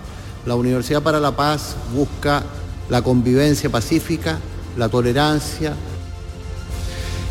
[0.45, 2.43] La Universidad para la Paz busca
[2.89, 4.39] la convivencia pacífica,
[4.77, 5.73] la tolerancia,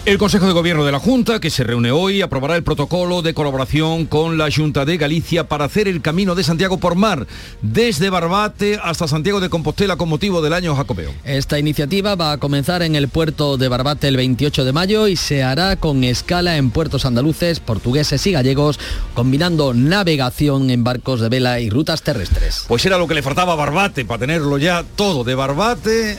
[0.07, 3.35] el Consejo de Gobierno de la Junta, que se reúne hoy, aprobará el protocolo de
[3.35, 7.27] colaboración con la Junta de Galicia para hacer el Camino de Santiago por mar,
[7.61, 11.13] desde Barbate hasta Santiago de Compostela con motivo del año jacobeo.
[11.25, 15.17] Esta iniciativa va a comenzar en el puerto de Barbate el 28 de mayo y
[15.17, 18.79] se hará con escala en puertos andaluces, portugueses y gallegos,
[19.15, 22.65] combinando navegación en barcos de vela y rutas terrestres.
[22.69, 26.17] Pues era lo que le faltaba a Barbate, para tenerlo ya todo, de Barbate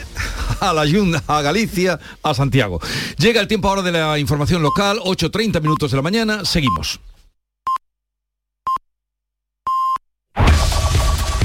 [0.60, 2.80] a la Junta, a Galicia, a Santiago.
[3.16, 7.00] Llega el tiempo ahora de la información local, 8.30 minutos de la mañana, seguimos.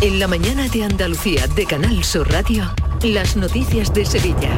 [0.01, 4.49] En la mañana de Andalucía de Canal Sur Radio, las noticias de Sevilla.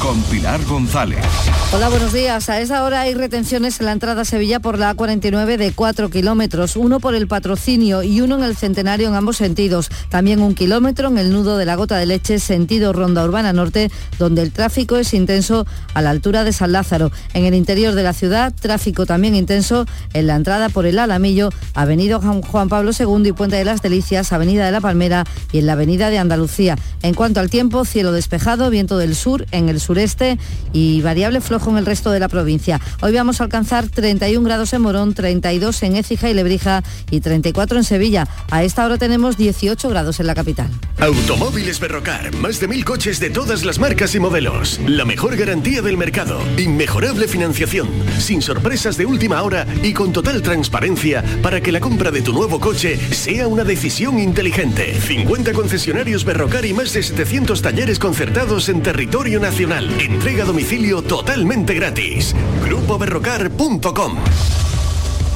[0.00, 1.24] Con Pilar González.
[1.72, 2.48] Hola, buenos días.
[2.48, 6.08] A esa hora hay retenciones en la entrada a Sevilla por la A49 de 4
[6.08, 9.90] kilómetros, uno por el patrocinio y uno en el centenario en ambos sentidos.
[10.10, 13.90] También un kilómetro en el nudo de la gota de leche, sentido Ronda Urbana Norte,
[14.18, 17.10] donde el tráfico es intenso a la altura de San Lázaro.
[17.34, 21.50] En el interior de la ciudad, tráfico también intenso en la entrada por el Alamillo,
[21.74, 25.66] Avenida Juan Pablo II y Puente de las Delicias, Avenida de la Palmera y en
[25.66, 26.76] la Avenida de Andalucía.
[27.02, 30.38] En cuanto al tiempo, cielo despejado, viento del sur en el sureste
[30.72, 32.80] y variable flojo en el resto de la provincia.
[33.00, 37.78] Hoy vamos a alcanzar 31 grados en Morón, 32 en Écija y Lebrija y 34
[37.78, 38.28] en Sevilla.
[38.50, 40.68] A esta hora tenemos 18 grados en la capital.
[40.98, 44.80] Automóviles Berrocar, más de mil coches de todas las marcas y modelos.
[44.86, 50.42] La mejor garantía del mercado, inmejorable financiación, sin sorpresas de última hora y con total
[50.42, 54.94] transparencia para que la compra de tu nuevo coche sea una decisión inteligente.
[55.00, 59.86] 50 concesionarios Berrocar y más de 700 talleres concertados en territorio nacional.
[60.00, 62.34] Entrega a domicilio totalmente gratis.
[62.64, 64.16] GrupoBerrocar.com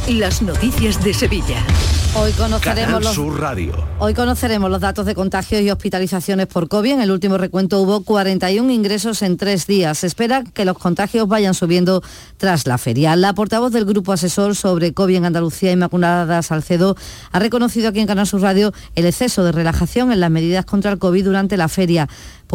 [0.08, 1.64] Las noticias de Sevilla.
[2.14, 3.72] Hoy conoceremos, Canal los, Sur Radio.
[4.00, 6.94] hoy conoceremos los datos de contagios y hospitalizaciones por COVID.
[6.94, 9.98] En el último recuento hubo 41 ingresos en tres días.
[9.98, 12.02] Se espera que los contagios vayan subiendo
[12.36, 13.14] tras la feria.
[13.14, 16.96] La portavoz del Grupo Asesor sobre COVID en Andalucía, Inmaculada Salcedo,
[17.30, 20.90] ha reconocido aquí en Canal Sur Radio el exceso de relajación en las medidas contra
[20.90, 22.08] el COVID durante la feria.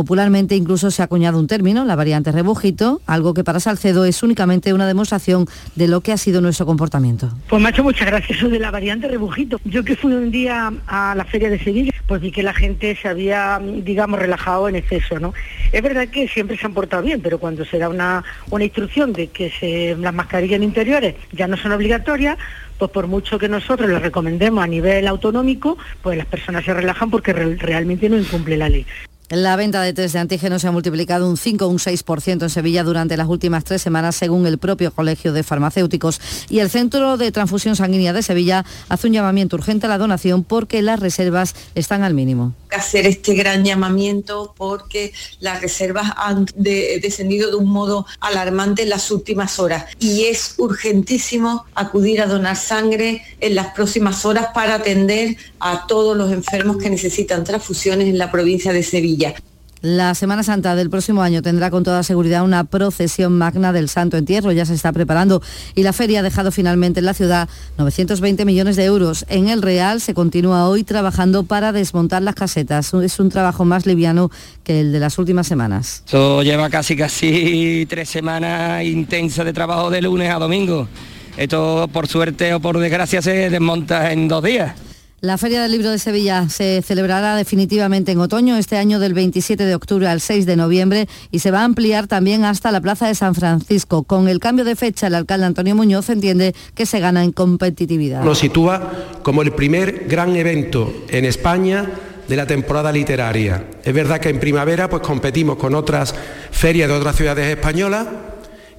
[0.07, 4.21] Popularmente incluso se ha acuñado un término, la variante rebujito, algo que para Salcedo es
[4.21, 7.31] únicamente una demostración de lo que ha sido nuestro comportamiento.
[7.49, 9.59] Pues hecho muchas gracias eso de la variante rebujito.
[9.65, 12.95] Yo que fui un día a la feria de Sevilla, pues vi que la gente
[12.95, 15.33] se había, digamos, relajado en exceso, ¿no?
[15.71, 19.13] Es verdad que siempre se han portado bien, pero cuando se da una, una instrucción
[19.13, 22.37] de que las mascarillas interiores ya no son obligatorias,
[22.77, 27.09] pues por mucho que nosotros les recomendemos a nivel autonómico, pues las personas se relajan
[27.09, 28.85] porque re- realmente no incumple la ley.
[29.29, 32.49] La venta de test de antígenos se ha multiplicado un 5 o un 6% en
[32.49, 36.21] Sevilla durante las últimas tres semanas, según el propio Colegio de Farmacéuticos.
[36.49, 40.45] Y el Centro de Transfusión Sanguínea de Sevilla hace un llamamiento urgente a la donación
[40.45, 42.53] porque las reservas están al mínimo.
[42.75, 48.89] Hacer este gran llamamiento porque las reservas han de- descendido de un modo alarmante en
[48.89, 54.75] las últimas horas y es urgentísimo acudir a donar sangre en las próximas horas para
[54.75, 59.33] atender a todos los enfermos que necesitan transfusiones en la provincia de Sevilla.
[59.87, 64.17] La Semana Santa del próximo año tendrá con toda seguridad una procesión magna del Santo
[64.17, 65.41] Entierro, ya se está preparando
[65.75, 67.47] y la feria ha dejado finalmente en la ciudad
[67.77, 69.25] 920 millones de euros.
[69.29, 72.93] En el Real se continúa hoy trabajando para desmontar las casetas.
[72.95, 74.29] Es un trabajo más liviano
[74.65, 76.03] que el de las últimas semanas.
[76.05, 80.89] Esto lleva casi casi tres semanas intensas de trabajo de lunes a domingo.
[81.37, 84.86] Esto por suerte o por desgracia se desmonta en dos días.
[85.19, 89.65] La Feria del Libro de Sevilla se celebrará definitivamente en otoño, este año del 27
[89.65, 93.07] de octubre al 6 de noviembre y se va a ampliar también hasta la Plaza
[93.07, 94.03] de San Francisco.
[94.03, 98.23] Con el cambio de fecha, el alcalde Antonio Muñoz entiende que se gana en competitividad.
[98.23, 98.91] Nos sitúa
[99.23, 101.89] como el primer gran evento en España
[102.27, 103.65] de la temporada literaria.
[103.83, 106.13] Es verdad que en primavera pues competimos con otras
[106.51, 108.05] ferias de otras ciudades españolas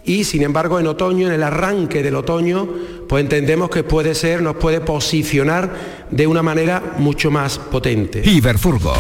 [0.09, 2.67] y sin embargo en otoño, en el arranque del otoño,
[3.07, 8.23] pues entendemos que puede ser, nos puede posicionar de una manera mucho más potente.
[8.25, 8.95] Iberfurgo.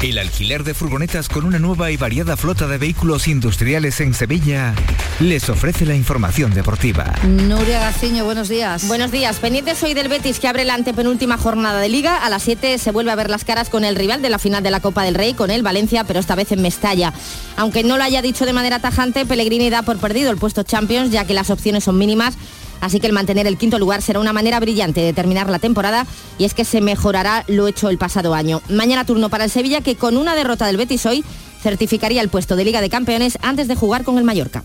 [0.00, 4.72] El alquiler de furgonetas con una nueva y variada flota de vehículos industriales en Sevilla
[5.18, 7.16] les ofrece la información deportiva.
[7.24, 8.86] Nuria Gaciño, buenos días.
[8.86, 9.40] Buenos días.
[9.40, 12.24] Pendientes hoy del Betis que abre la antepenúltima jornada de liga.
[12.24, 14.62] A las 7 se vuelve a ver las caras con el rival de la final
[14.62, 17.12] de la Copa del Rey, con el Valencia, pero esta vez en Mestalla.
[17.56, 21.10] Aunque no lo haya dicho de manera tajante, Pellegrini da por perdido el puesto Champions,
[21.10, 22.36] ya que las opciones son mínimas
[22.80, 26.06] Así que el mantener el quinto lugar será una manera brillante de terminar la temporada
[26.38, 28.62] y es que se mejorará lo hecho el pasado año.
[28.68, 31.24] Mañana turno para el Sevilla que con una derrota del Betis hoy
[31.62, 34.64] certificaría el puesto de Liga de Campeones antes de jugar con el Mallorca.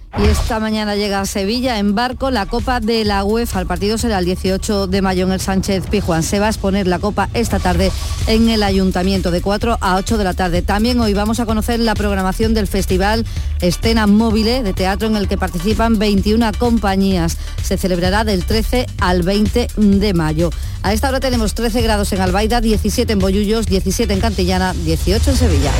[0.17, 3.61] Y esta mañana llega a Sevilla en barco la Copa de la UEFA.
[3.61, 6.21] El partido será el 18 de mayo en el Sánchez Pijuán.
[6.21, 7.91] Se va a exponer la Copa esta tarde
[8.27, 10.61] en el Ayuntamiento de 4 a 8 de la tarde.
[10.61, 13.25] También hoy vamos a conocer la programación del Festival
[13.61, 17.37] Escena Móvil de teatro en el que participan 21 compañías.
[17.63, 20.49] Se celebrará del 13 al 20 de mayo.
[20.83, 25.31] A esta hora tenemos 13 grados en Albaida, 17 en Bollullos, 17 en Cantillana, 18
[25.31, 25.71] en Sevilla.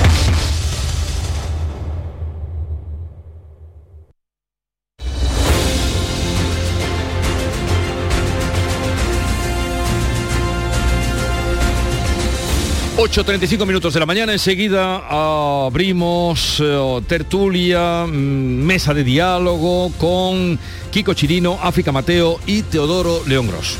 [13.11, 20.57] 8.35 minutos de la mañana, enseguida abrimos eh, tertulia, mm, mesa de diálogo con
[20.91, 23.77] Kiko Chirino, África Mateo y Teodoro León Gros.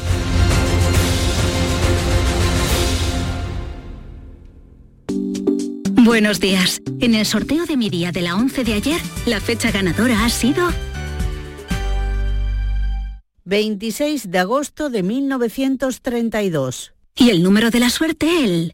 [5.93, 6.81] Buenos días.
[6.99, 10.29] En el sorteo de mi día de la 11 de ayer, la fecha ganadora ha
[10.29, 10.67] sido
[13.45, 16.91] 26 de agosto de 1932.
[17.15, 18.73] Y el número de la suerte, el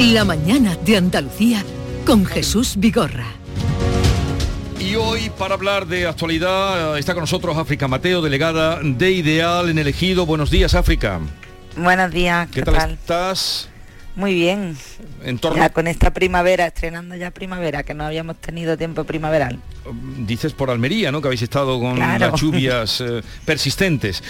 [0.00, 1.62] La mañana de Andalucía
[2.06, 3.26] con Jesús Vigorra.
[4.80, 9.78] Y hoy para hablar de actualidad está con nosotros África Mateo, delegada de Ideal en
[9.78, 10.24] elegido.
[10.24, 11.20] Buenos días, África.
[11.76, 12.48] Buenos días.
[12.50, 13.68] ¿Qué, tal, estás?
[14.16, 14.74] Muy bien.
[15.22, 15.58] En torno...
[15.58, 19.58] Ya con esta primavera, estrenando ya primavera, que no habíamos tenido tiempo primaveral.
[20.26, 21.20] Dices por Almería, ¿no?
[21.20, 24.22] Que habéis estado con las lluvias eh, persistentes.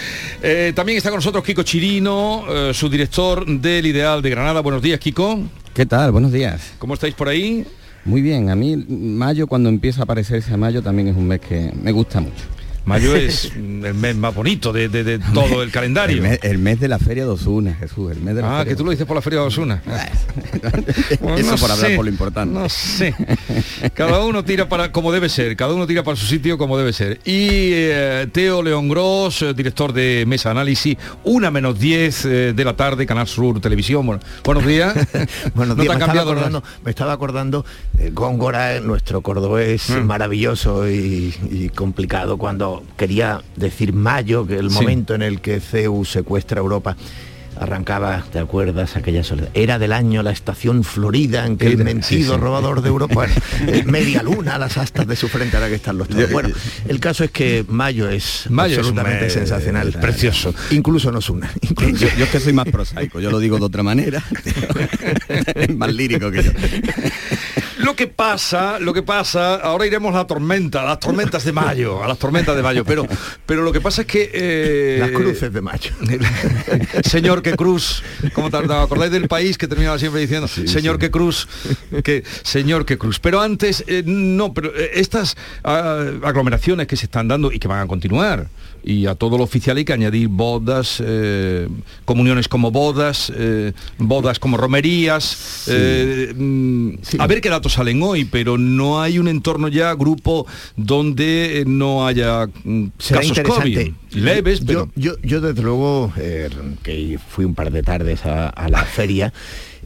[0.43, 4.59] Eh, también está con nosotros Kiko Chirino, eh, su director del Ideal de Granada.
[4.59, 5.39] Buenos días, Kiko.
[5.73, 6.11] ¿Qué tal?
[6.11, 6.73] Buenos días.
[6.79, 7.65] ¿Cómo estáis por ahí?
[8.03, 11.71] Muy bien, a mí mayo cuando empieza a aparecerse mayo también es un mes que
[11.81, 12.43] me gusta mucho.
[12.85, 16.17] Mayo es el mes más bonito de, de, de todo el calendario.
[16.17, 18.11] El mes, el mes, de la Feria de Osuna, Jesús.
[18.11, 19.81] El mes de la ah, feria que tú lo dices por la Feria de Osuna.
[21.19, 22.53] bueno, Eso no por hablar sé, por lo importante.
[22.53, 23.13] No sé.
[23.93, 26.93] Cada uno tira para como debe ser, cada uno tira para su sitio como debe
[26.93, 27.19] ser.
[27.23, 32.65] Y eh, Teo León Gros, eh, director de Mesa Análisis, una menos 10 eh, de
[32.65, 34.05] la tarde, Canal Sur Televisión.
[34.05, 34.95] Bueno, buenos días.
[35.53, 35.87] buenos días.
[35.87, 37.65] ¿No me, estaba acordando, me, estaba acordando,
[38.13, 40.03] Góngora, nuestro cordobés mm.
[40.03, 44.75] maravilloso y, y complicado cuando quería decir mayo, que el sí.
[44.75, 46.95] momento en el que Zeus secuestra Europa
[47.61, 48.95] arrancaba, ¿te acuerdas?
[48.95, 49.49] Aquella soledad.
[49.53, 52.37] Era del año la estación Florida en que el, mentido sí, sí.
[52.37, 53.27] robador de Europa,
[53.67, 56.31] eh, media luna, las astas de su frente, ahora que están los todos.
[56.31, 56.49] Bueno,
[56.87, 59.89] el caso es que mayo es mayo absolutamente es un, sensacional.
[59.89, 60.53] Es precioso.
[60.71, 61.47] Incluso nos une.
[61.61, 62.05] Incluso.
[62.05, 64.23] Yo, yo, es que soy más prosaico, yo lo digo de otra manera.
[65.75, 66.51] más lírico que yo.
[67.83, 71.51] Lo que pasa, lo que pasa, ahora iremos a la tormenta, a las tormentas de
[71.51, 73.07] mayo, a las tormentas de mayo, pero,
[73.45, 74.29] pero lo que pasa es que...
[74.33, 75.91] eh, Las cruces de mayo.
[77.03, 78.03] señor que cruz,
[78.33, 81.47] como acordáis del país que terminaba siempre diciendo, señor que cruz,
[82.03, 83.19] que señor que cruz.
[83.19, 87.67] Pero antes, eh, no, pero eh, estas ah, aglomeraciones que se están dando y que
[87.67, 88.47] van a continuar,
[88.83, 91.67] y a todo lo oficial hay que añadir bodas, eh,
[92.05, 98.25] comuniones como bodas, eh, bodas como romerías, eh, mm, a ver qué datos salen hoy,
[98.25, 103.59] pero no hay un entorno ya, grupo, donde no haya mm, Será casos.
[103.59, 103.93] COVID.
[104.13, 104.89] Leves, pero...
[104.95, 106.11] yo, yo, yo, desde luego,
[106.83, 109.31] que fui un par de tardes a, a la feria,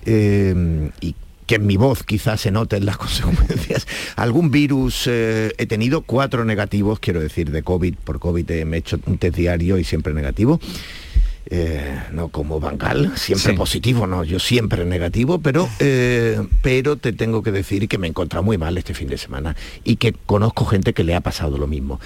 [0.06, 1.16] y
[1.46, 3.88] que en mi voz quizás se noten las consecuencias.
[4.16, 7.96] Algún virus, eh, he tenido cuatro negativos, quiero decir, de COVID.
[8.04, 10.60] Por COVID eh, me he hecho un test diario y siempre negativo.
[11.48, 13.58] Eh, no como Bancal, siempre Sí.
[13.58, 18.10] positivo, no, yo siempre negativo, pero, eh, pero te tengo que decir que me he
[18.10, 21.60] encontrado muy mal este fin de semana y que conozco gente que le ha pasado
[21.60, 22.00] lo mismo.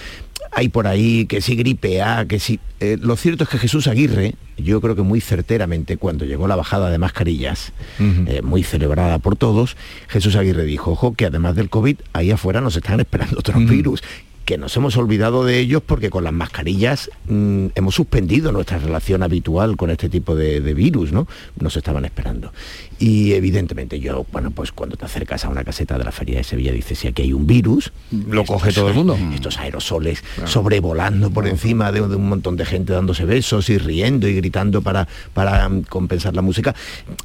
[0.52, 2.60] Hay por ahí que sí gripe A, que sí.
[2.80, 6.56] eh, lo cierto es que Jesús Aguirre, yo creo que muy certeramente, cuando llegó la
[6.56, 9.78] bajada de mascarillas, eh, muy celebrada por todos,
[10.08, 14.02] Jesús Aguirre dijo, ojo, que además del COVID, ahí afuera nos están esperando otros virus
[14.50, 19.22] que nos hemos olvidado de ellos porque con las mascarillas mm, hemos suspendido nuestra relación
[19.22, 21.28] habitual con este tipo de, de virus, ¿no?
[21.60, 22.52] Nos estaban esperando.
[22.98, 26.44] Y evidentemente yo, bueno, pues cuando te acercas a una caseta de la Feria de
[26.44, 29.18] Sevilla dices, si aquí hay un virus, lo coge todo el mundo.
[29.36, 34.28] Estos aerosoles sobrevolando por encima de, de un montón de gente dándose besos y riendo
[34.28, 36.76] y gritando para, para mm, compensar la música.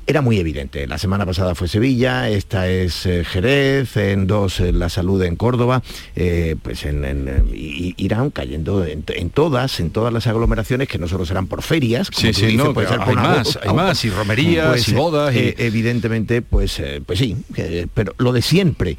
[0.06, 0.86] Era muy evidente.
[0.86, 5.36] La semana pasada fue Sevilla, esta es eh, Jerez, en dos eh, la salud en
[5.36, 5.82] Córdoba,
[6.14, 7.13] eh, pues en, en,
[7.54, 12.10] irán cayendo en, en todas, en todas las aglomeraciones que no solo serán por ferias,
[12.10, 14.88] como Sí, tú sí, dices, no, puede ser por hay más, hay más, y romerías,
[14.88, 18.96] y eh, bodas, y- eh, evidentemente, pues, eh, pues sí, eh, pero lo de siempre.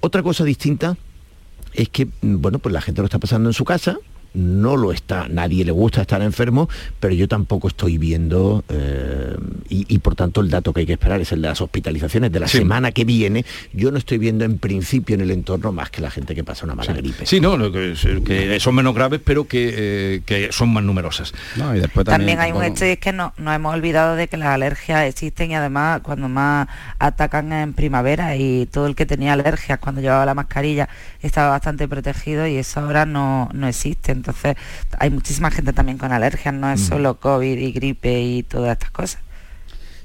[0.00, 0.96] Otra cosa distinta
[1.72, 3.96] es que, mm, bueno, pues la gente lo está pasando en su casa,
[4.34, 6.68] no lo está, nadie le gusta estar enfermo,
[7.00, 9.36] pero yo tampoco estoy viendo, eh,
[9.68, 12.32] y, y por tanto el dato que hay que esperar es el de las hospitalizaciones
[12.32, 12.58] de la Sí.
[12.58, 16.10] semana que viene, yo no estoy viendo en principio en el entorno más que la
[16.10, 17.26] gente que pasa una mala gripe.
[17.26, 20.82] Sí, no, lo que, es- que son menos graves, pero que, eh, que son más
[20.84, 21.32] numerosas.
[21.56, 24.28] No, y después También, hay un hecho y es que no, nos hemos olvidado de
[24.28, 26.68] que las alergias existen y además cuando más
[26.98, 30.88] atacan en primavera y todo el que tenía alergias cuando llevaba la mascarilla
[31.22, 34.12] estaba bastante protegido y eso ahora no, no existe.
[34.26, 34.56] Entonces
[34.98, 36.84] hay muchísima gente también con alergias, no es Mm.
[36.88, 39.20] solo COVID y gripe y todas estas cosas.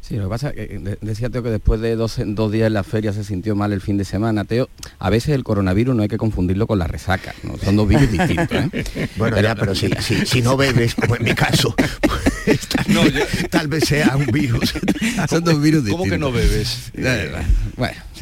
[0.01, 2.65] Sí, lo que pasa es que de- decía Teo que después de dos, dos días
[2.67, 4.43] en la feria se sintió mal el fin de semana.
[4.43, 4.67] Teo,
[4.97, 7.57] a veces el coronavirus no hay que confundirlo con la resaca, ¿no?
[7.57, 8.57] son dos virus distintos.
[8.74, 9.09] ¿eh?
[9.17, 11.76] Bueno, ya, pero si, si, si no bebes, como en mi caso,
[12.56, 14.74] pues, tal, tal vez sea un virus.
[15.30, 16.91] Son dos virus ¿Cómo que no bebes?
[16.95, 17.32] Eh,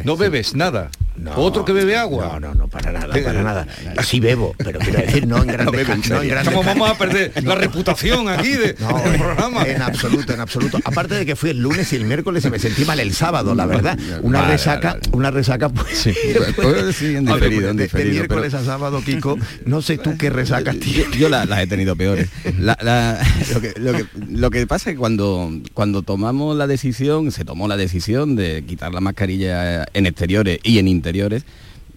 [0.04, 0.90] no bebes nada.
[1.36, 2.34] Otro que bebe agua.
[2.34, 3.66] No, no, no, para nada, para nada.
[4.04, 6.96] Sí bebo, pero quiero decir, no en grandes, en no en grandes ¿Cómo vamos a
[6.96, 9.64] perder la reputación aquí de- No, del programa?
[9.66, 10.78] En absoluto, en absoluto.
[10.84, 13.56] Aparte de que fui el lunes y el miércoles y me sentí mal el sábado,
[13.56, 13.98] la verdad.
[14.22, 16.08] Una Vale, resaca, vale, una resaca, pues.
[16.56, 20.30] Pues sí, en diferido, en de- miércoles pero- a sábado, Kiko, no sé tú qué
[20.30, 21.18] resacas tienes.
[21.18, 22.30] yo la- las he tenido peores.
[22.60, 23.20] La- la-
[23.56, 27.46] lo, que, lo que- lo que pasa es que cuando, cuando tomamos la decisión, se
[27.46, 31.46] tomó la decisión de quitar la mascarilla en exteriores y en interiores,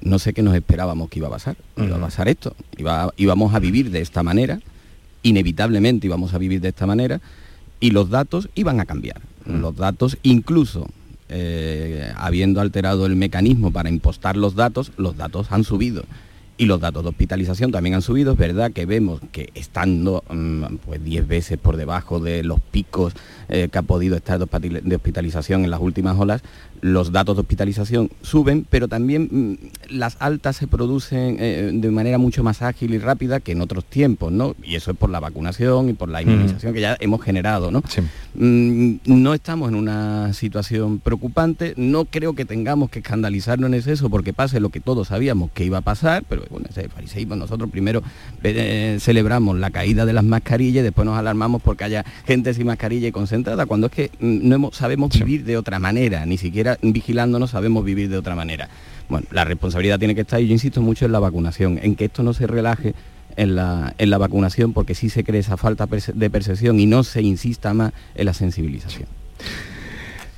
[0.00, 1.56] no sé qué nos esperábamos que iba a pasar.
[1.76, 2.54] Iba a pasar esto.
[2.78, 4.60] Iba, íbamos a vivir de esta manera,
[5.22, 7.20] inevitablemente íbamos a vivir de esta manera,
[7.80, 9.20] y los datos iban a cambiar.
[9.46, 10.88] Los datos, incluso
[11.28, 16.04] eh, habiendo alterado el mecanismo para impostar los datos, los datos han subido.
[16.60, 18.32] Y los datos de hospitalización también han subido.
[18.32, 23.14] Es verdad que vemos que estando mm, pues 10 veces por debajo de los picos
[23.48, 26.42] eh, que ha podido estar de hospitali- de hospitalización en las últimas olas,
[26.80, 32.18] los datos de hospitalización suben, pero también mm, las altas se producen eh, de manera
[32.18, 34.54] mucho más ágil y rápida que en otros tiempos, ¿no?
[34.62, 37.82] Y eso es por la vacunación y por la inmunización que ya hemos generado, ¿no?
[38.34, 44.08] Mm, no estamos en una situación preocupante, no creo que tengamos que escandalizarnos en exceso
[44.10, 47.70] porque pase lo que todos sabíamos que iba a pasar, pero bueno, ese fariseísmo, nosotros
[47.70, 48.02] primero
[48.42, 52.66] eh, celebramos la caída de las mascarillas y después nos alarmamos porque haya gente sin
[52.66, 56.38] mascarilla y concentrada, cuando es que mm, no hemos, sabemos vivir de otra manera, ni
[56.38, 58.68] siquiera vigilándonos sabemos vivir de otra manera.
[59.08, 62.06] Bueno, la responsabilidad tiene que estar, y yo insisto mucho en la vacunación, en que
[62.06, 62.94] esto no se relaje
[63.36, 67.02] en la, en la vacunación porque sí se cree esa falta de percepción y no
[67.02, 69.08] se insista más en la sensibilización.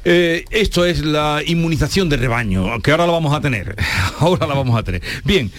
[0.04, 3.76] Eh, esto es la inmunización de rebaño, que ahora la vamos a tener.
[4.18, 5.02] Ahora la vamos a tener.
[5.24, 5.50] Bien,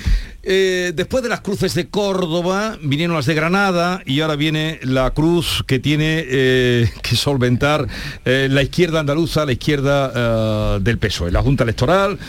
[0.41, 5.11] eh, después de las cruces de Córdoba, vinieron las de Granada y ahora viene la
[5.11, 7.87] cruz que tiene eh, que solventar
[8.25, 12.19] la izquierda andaluza, la izquierda del PSOE, la Junta Electoral.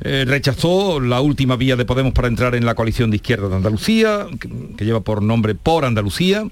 [0.00, 4.26] rechazó la última vía de Podemos para entrar en la coalición de izquierda de Andalucía,
[4.76, 6.44] que lleva por nombre Por Andalucía.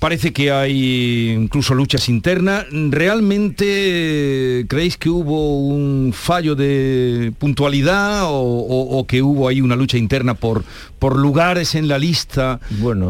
[0.00, 2.64] Parece que hay incluso luchas internas.
[2.72, 9.76] ¿Realmente creéis que hubo un fallo de puntualidad o, o- o que hubo ahí una
[9.76, 10.64] lucha interna por,
[10.98, 12.60] por lugares en la lista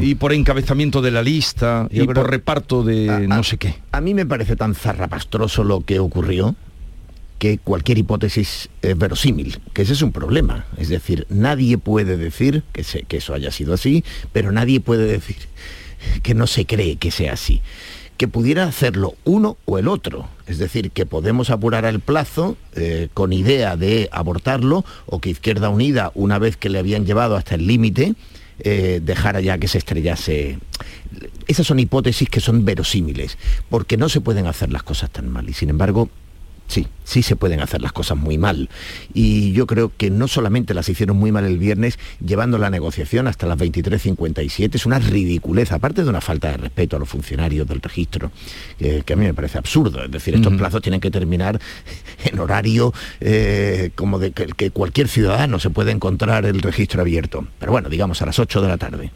[0.03, 3.75] y por encabezamiento de la lista y creo- por reparto de no sé qué?
[3.93, 6.57] A mí me parece tan zarrapastroso lo que ocurrió
[7.39, 10.67] que cualquier hipótesis es verosímil, que ese es un problema.
[10.77, 15.07] Es decir, nadie puede decir que, se- que eso haya sido así, pero nadie puede
[15.07, 15.37] decir
[16.23, 17.63] que no se cree que sea así.
[18.17, 20.29] Que pudiera hacerlo uno o el otro.
[20.47, 25.71] Es decir, que podemos apurar el plazo eh, con idea de abortarlo o que Izquierda
[25.71, 28.15] Unida, una vez que le habían llevado hasta el límite,
[28.63, 30.59] eh, dejara ya que se estrellase.
[31.47, 33.39] Esas son hipótesis que son verosímiles,
[33.71, 35.49] porque no se pueden hacer las cosas tan mal.
[35.49, 36.11] Y sin embargo,
[36.71, 38.69] Sí, sí se pueden hacer las cosas muy mal.
[39.13, 43.27] Y yo creo que no solamente las hicieron muy mal el viernes, llevando la negociación
[43.27, 47.67] hasta las 23.57, es una ridiculez, aparte de una falta de respeto a los funcionarios
[47.67, 48.31] del registro,
[48.79, 50.05] que, que a mí me parece absurdo.
[50.05, 51.61] Es decir, estos plazos tienen que terminar
[52.25, 57.49] en horario eh, como de que, que cualquier ciudadano se puede encontrar el registro abierto.
[57.59, 59.11] Pero bueno, digamos a las 8 de la tarde.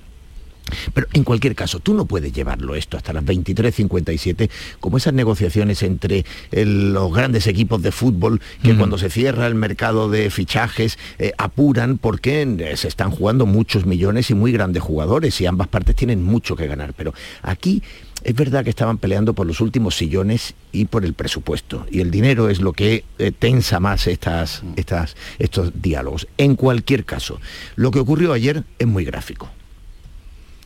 [0.95, 4.49] Pero en cualquier caso, tú no puedes llevarlo esto hasta las 23.57,
[4.81, 9.55] como esas negociaciones entre el- los grandes equipos de fútbol que cuando se cierra el
[9.55, 14.83] mercado de fichajes eh, apuran porque eh, se están jugando muchos millones y muy grandes
[14.83, 16.95] jugadores y ambas partes tienen mucho que ganar.
[16.95, 17.13] Pero
[17.43, 17.83] aquí
[18.23, 21.87] es verdad que estaban peleando por los últimos sillones y por el presupuesto.
[21.91, 26.27] Y el dinero es lo que eh, tensa más estas, estas, estos diálogos.
[26.39, 27.39] En cualquier caso,
[27.77, 29.51] lo que ocurrió ayer es muy gráfico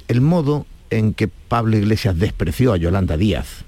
[0.08, 3.64] el modo en que Pablo Iglesias despreció a Yolanda Díaz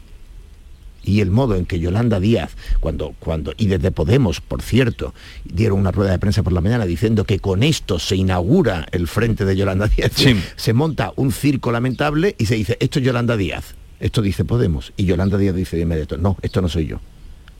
[1.02, 5.14] y el modo en que Yolanda Díaz, cuando, cuando, y desde Podemos, por cierto,
[5.44, 9.08] dieron una rueda de prensa por la mañana diciendo que con esto se inaugura el
[9.08, 10.12] frente de Yolanda Díaz,
[10.56, 14.92] se monta un circo lamentable y se dice, esto es Yolanda Díaz, esto dice Podemos,
[14.96, 17.00] y Yolanda Díaz dice de inmediato, no, esto no soy yo.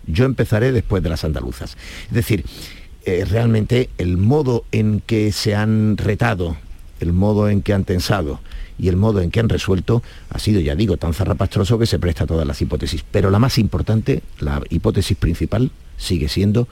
[0.07, 1.77] Yo empezaré después de las andaluzas.
[2.09, 2.45] Es decir,
[3.05, 6.57] eh, realmente el modo en que se han retado,
[7.01, 8.41] el modo en que han tensado
[8.81, 11.99] y el modo en que han resuelto ha sido, ya digo, tan zarrapastroso que se
[11.99, 13.05] presta a todas las hipótesis.
[13.11, 16.67] Pero la más importante, la hipótesis principal, sigue siendo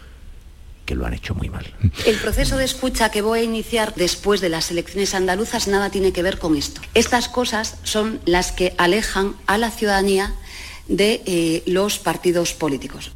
[0.87, 1.67] que lo han hecho muy mal.
[2.07, 6.13] El proceso de escucha que voy a iniciar después de las elecciones andaluzas nada tiene
[6.13, 6.81] que ver con esto.
[6.95, 10.33] Estas cosas son las que alejan a la ciudadanía
[10.89, 13.13] de eh, los partidos políticos.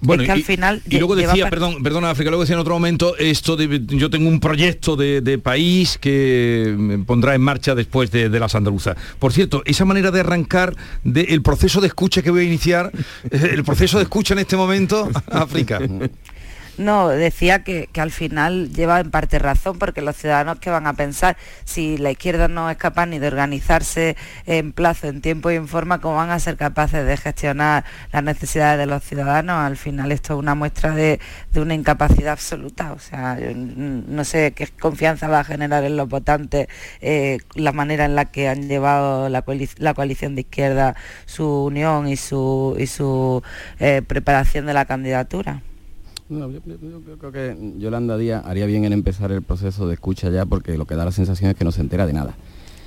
[0.00, 2.74] Bueno, que al y, final y luego decía, perdón, perdona África, luego decía en otro
[2.74, 7.74] momento, esto de, yo tengo un proyecto de, de país que me pondrá en marcha
[7.74, 8.96] después de, de las andaluzas.
[9.18, 12.92] Por cierto, esa manera de arrancar del proceso de escucha que voy a iniciar,
[13.30, 15.80] el proceso de escucha en este momento, África.
[16.78, 20.86] No, decía que, que al final lleva en parte razón, porque los ciudadanos que van
[20.86, 24.16] a pensar, si la izquierda no es capaz ni de organizarse
[24.46, 28.22] en plazo, en tiempo y en forma, ¿cómo van a ser capaces de gestionar las
[28.22, 29.56] necesidades de los ciudadanos?
[29.56, 31.18] Al final esto es una muestra de,
[31.52, 32.92] de una incapacidad absoluta.
[32.92, 36.68] O sea, yo no sé qué confianza va a generar en los votantes
[37.00, 39.44] eh, la manera en la que han llevado la,
[39.78, 40.94] la coalición de izquierda
[41.26, 43.42] su unión y su, y su
[43.80, 45.62] eh, preparación de la candidatura.
[46.28, 49.94] No, yo, yo- yo creo que Yolanda Díaz haría bien en empezar el proceso de
[49.94, 52.34] escucha ya porque lo que da la sensación es que no se entera de nada.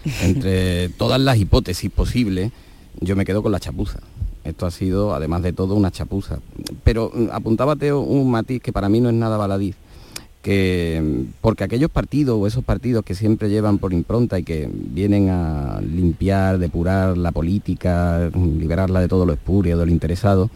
[0.23, 2.51] Entre todas las hipótesis posibles,
[2.99, 3.99] yo me quedo con la chapuza.
[4.43, 6.39] Esto ha sido, además de todo, una chapuza.
[6.83, 9.73] Pero mm, apuntaba Teo un matiz que para mí no es nada baladí.
[10.41, 14.69] Que, mm, porque aquellos partidos o esos partidos que siempre llevan por impronta y que
[14.71, 20.49] vienen a limpiar, depurar la política, mm, liberarla de todo lo espurio, de lo interesado,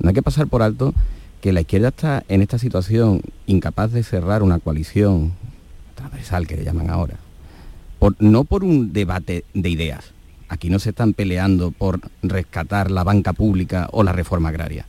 [0.00, 0.92] no hay que pasar por alto
[1.46, 5.32] que la izquierda está en esta situación incapaz de cerrar una coalición
[5.94, 7.18] transversal que le llaman ahora,
[8.00, 10.06] por- no por un debate de ideas.
[10.48, 14.86] Aquí no se están peleando por rescatar la banca pública o la reforma agraria.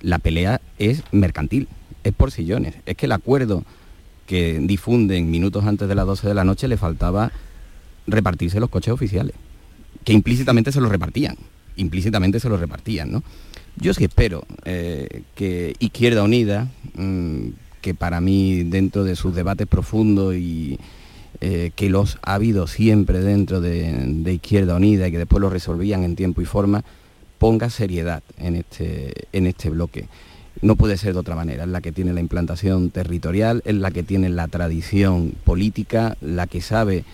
[0.00, 1.68] La pelea es mercantil,
[2.04, 2.76] es por sillones.
[2.86, 3.62] Es que el acuerdo
[4.26, 7.32] que difunden minutos antes de las 12 de la noche le faltaba
[8.06, 9.36] repartirse los coches oficiales,
[10.04, 11.36] que implícitamente se los repartían,
[11.76, 13.22] implícitamente se los repartían, ¿no?
[13.78, 17.48] Yo sí espero eh, que Izquierda Unida, mm,
[17.82, 20.78] que para mí dentro de sus debates profundos y
[21.40, 25.50] eh, que los ha habido siempre dentro de, de Izquierda Unida y que después lo
[25.50, 26.84] resolvían en tiempo y forma,
[27.38, 30.08] ponga seriedad en este, en este bloque.
[30.62, 33.90] No puede ser de otra manera, es la que tiene la implantación territorial, es la
[33.90, 37.04] que tiene la tradición política, la que sabe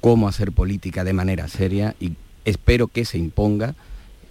[0.00, 2.12] cómo hacer política de manera seria y
[2.44, 3.74] espero que se imponga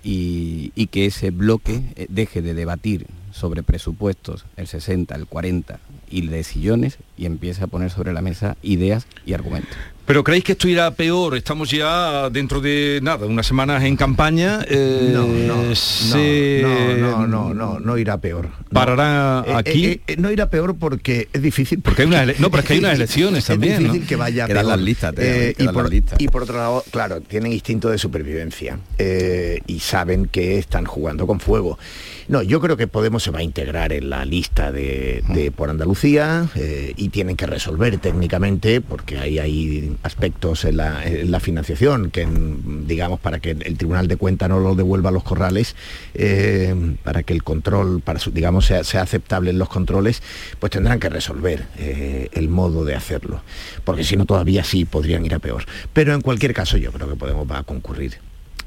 [0.07, 5.79] y, que ese bloque eh, deje de debatir sobre presupuestos el 60, el 40
[6.09, 9.75] y de sillones y empiece a poner sobre la mesa ideas y argumentos.
[10.05, 11.35] ¿Pero creéis que esto irá peor?
[11.35, 14.63] Estamos ya dentro de nada, unas semanas en campaña.
[14.69, 18.49] eh, No, no, se- no, no, no, no, no irá peor.
[18.71, 19.85] ¿Parará Eh, aquí?
[19.85, 21.81] eh, eh, no irá peor porque es difícil.
[21.81, 24.07] Porque hay unas ele- no, pero es que hay unas elecciones también, Es difícil ¿no?
[24.07, 24.77] que vaya Quedan peor.
[24.77, 26.21] las listas, Eh, y, por, las listas.
[26.21, 31.25] y por otro lado, claro, tienen instinto de supervivencia eh, y saben que están jugando
[31.25, 31.79] con fuego.
[32.27, 35.69] No, yo creo que Podemos se va a integrar en la lista de, de por
[35.71, 41.39] Andalucía eh, y tienen que resolver técnicamente, porque ahí hay aspectos en la, en la
[41.39, 45.23] financiación que, en- digamos, para que el Tribunal de Cuentas no lo devuelva a los
[45.23, 45.75] corrales,
[46.13, 50.21] eh, para que el control, para su- digamos, sea, sea aceptable en los controles,
[50.59, 53.41] pues tendrán que resolver eh, el modo de hacerlo,
[53.83, 55.65] porque si no todavía sí podrían ir a peor.
[55.93, 58.17] Pero en cualquier caso yo creo que Podemos va a concurrir.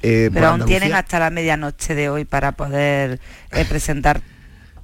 [0.00, 3.20] Pero aún tienen hasta la medianoche de hoy para poder
[3.68, 4.22] presentar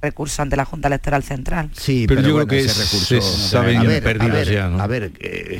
[0.05, 1.69] recurso ante la Junta Electoral Central.
[1.73, 4.35] Sí, Pero pero, yo bueno, creo que ese se recurso saben a ver, perdidos a
[4.35, 4.81] ver, ya, ¿no?
[4.81, 5.59] a ver, eh,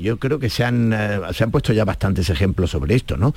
[0.00, 3.34] yo creo que se han eh, se han puesto ya bastantes ejemplos sobre esto, ¿no?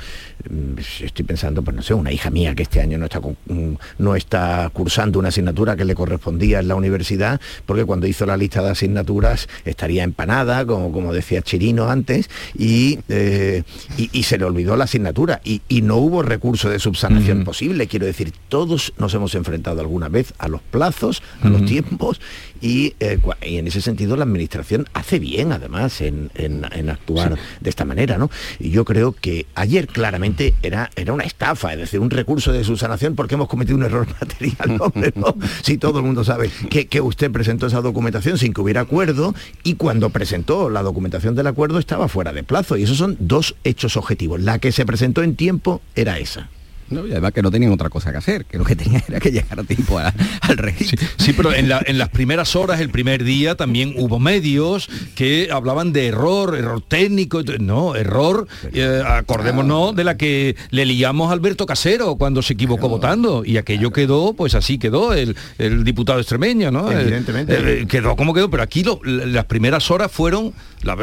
[0.50, 3.38] Mm, Estoy pensando, pues no sé, una hija mía que este año no está con-
[3.48, 8.26] mm, no está cursando una asignatura que le correspondía en la universidad, porque cuando hizo
[8.26, 13.64] la lista de asignaturas estaría empanada, como, como decía Chirino antes, y, eh,
[13.98, 17.88] y, y se le olvidó la asignatura y, y no hubo recurso de subsanación posible.
[17.88, 22.20] Quiero decir, todos nos hemos enfrentado alguna vez a los plazos, a los tiempos,
[22.62, 27.38] y, eh, y en ese sentido la administración hace bien además en, en- en actuar
[27.62, 28.30] de esta manera, ¿no?
[28.60, 32.64] Y yo creo que ayer claramente era, era una estafa, es decir, un recurso de
[32.64, 34.78] subsanación porque hemos cometido un error material,
[35.16, 35.34] ¿no?
[35.62, 39.36] Si todo el mundo sabe que, que usted presentó esa documentación sin que hubiera acuerdo
[39.64, 42.78] y cuando presentó la documentación del acuerdo estaba fuera de plazo.
[42.78, 44.42] Y esos son dos hechos objetivos.
[44.42, 46.50] La que se presentó en tiempo era esa.
[46.90, 49.20] No, y además que no tenían otra cosa que hacer, que lo que tenían era
[49.20, 51.06] que llegar a tiempo a- al registro.
[51.18, 55.50] Sí, pero en, la- en las primeras horas, el primer día, también hubo medios que
[55.52, 57.42] hablaban de error, error técnico.
[57.60, 62.88] No, error, eh, acordémonos de la que le liamos a Alberto Casero cuando se equivocó
[62.90, 63.44] votando.
[63.46, 66.92] Y aquello quedó, pues así quedó el, el diputado extremeño, ¿no?
[66.92, 67.82] El- Evidentemente.
[67.82, 70.96] eh, quedó como quedó, pero aquí lo- las primeras horas fueron la-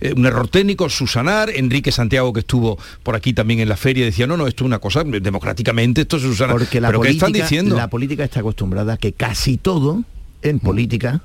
[0.00, 4.04] eh, un error técnico, Susanar, Enrique Santiago que estuvo por aquí también en la feria
[4.04, 6.52] decía, no, no, esto es una cosa, democráticamente esto es Susana.
[6.52, 7.76] Porque la ¿Pero qué política, están diciendo?
[7.76, 10.04] la política está acostumbrada a que casi todo
[10.42, 11.22] en política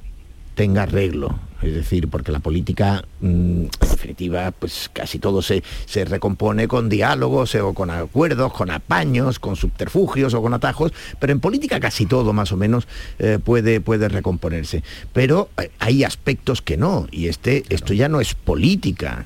[0.55, 1.39] tenga arreglo.
[1.61, 6.89] Es decir, porque la política, mm, en definitiva, pues casi todo se, se recompone con
[6.89, 11.79] diálogos eh, o con acuerdos, con apaños, con subterfugios o con atajos, pero en política
[11.79, 12.87] casi todo más o menos
[13.19, 14.83] eh, puede, puede recomponerse.
[15.11, 19.25] Pero eh, hay aspectos que no, y este, esto ya no es política.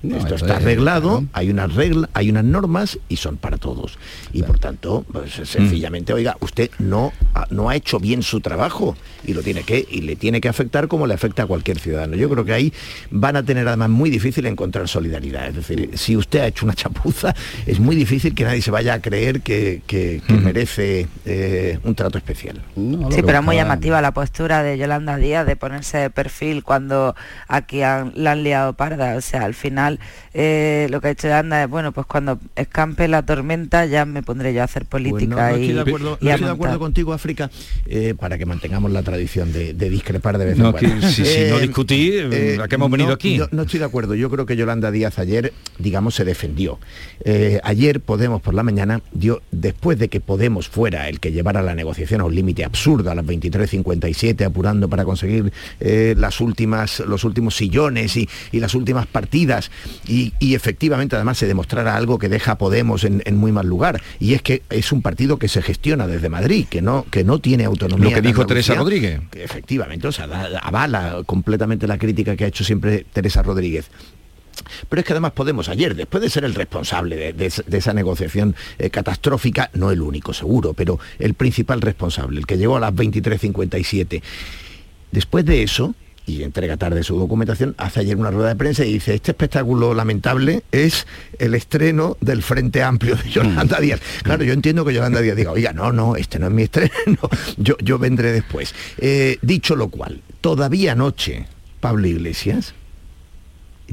[0.00, 3.98] No, Esto está es- arreglado, hay unas reglas, hay unas normas y son para todos.
[4.32, 8.96] Y por tanto, pues, sencillamente, oiga, usted no, ha- no ha hecho bien su trabajo
[9.26, 12.14] y lo tiene que, y le tiene que afectar como le afecta a cualquier ciudadano.
[12.14, 12.72] Yo creo que ahí
[13.10, 15.48] van a tener además muy difícil encontrar solidaridad.
[15.48, 17.34] Es decir, si usted ha hecho una chapuza,
[17.66, 21.94] es muy difícil que nadie se vaya a creer que, que- que merece eh, un
[21.96, 22.62] trato especial.
[23.10, 27.16] Sí, pero es muy llamativa la postura de Yolanda Díaz de ponerse de perfil cuando
[27.48, 29.16] aquí han- la han liado parda.
[29.16, 29.87] O sea, al final
[30.34, 34.22] eh, lo que ha hecho Yolanda es, bueno, pues cuando escampe la tormenta ya me
[34.22, 36.52] pondré yo a hacer Pues no, política y, estoy de acuerdo, y no estoy de
[36.52, 37.50] acuerdo contigo, África,
[37.86, 41.00] eh, para que mantengamos la tradición de, de discrepar de vez en No, cuando.
[41.00, 43.36] que si- si no discutir, ¿a qué hemos venido no, aquí?
[43.36, 44.14] yo no estoy de acuerdo.
[44.14, 46.78] Yo creo que Yolanda Díaz ayer, digamos, se defendió.
[47.24, 51.62] Eh, ayer Podemos por la mañana dio, después de que Podemos fuera el que llevara
[51.62, 57.00] la negociación a un límite absurdo a las 23.57, apurando para conseguir eh, las últimas,
[57.00, 59.70] los últimos sillones y, y las últimas partidas,
[60.06, 63.66] y, y efectivamente además se demostrara algo que deja a Podemos en, en muy mal
[63.66, 67.24] lugar, y es que es un partido que se gestiona desde Madrid, que no, que
[67.24, 68.10] no tiene autonomía.
[68.10, 69.20] Lo que dijo Teresa Rodríguez.
[69.30, 73.90] que efectivamente, o sea, da- avala completamente la crítica que ha hecho siempre Teresa Rodríguez.
[74.88, 77.78] Pero es que además Podemos ayer, después de ser el responsable de, de esa- de
[77.78, 82.76] esa negociación eh, catastrófica, no el único seguro, pero el principal responsable, el que llegó
[82.76, 84.20] a las 23.57,
[85.12, 85.94] después de eso,
[86.28, 89.94] y entrega tarde su documentación, hace ayer una rueda de prensa y dice, este espectáculo
[89.94, 91.06] lamentable es
[91.38, 94.00] el estreno del Frente Amplio de Yolanda Díaz.
[94.22, 96.90] Claro, yo entiendo que Yolanda Díaz diga, oiga, no, no, este no es mi estreno,
[97.56, 98.74] yo, yo vendré después.
[98.98, 101.46] Eh, dicho lo cual, todavía anoche,
[101.80, 102.74] Pablo Iglesias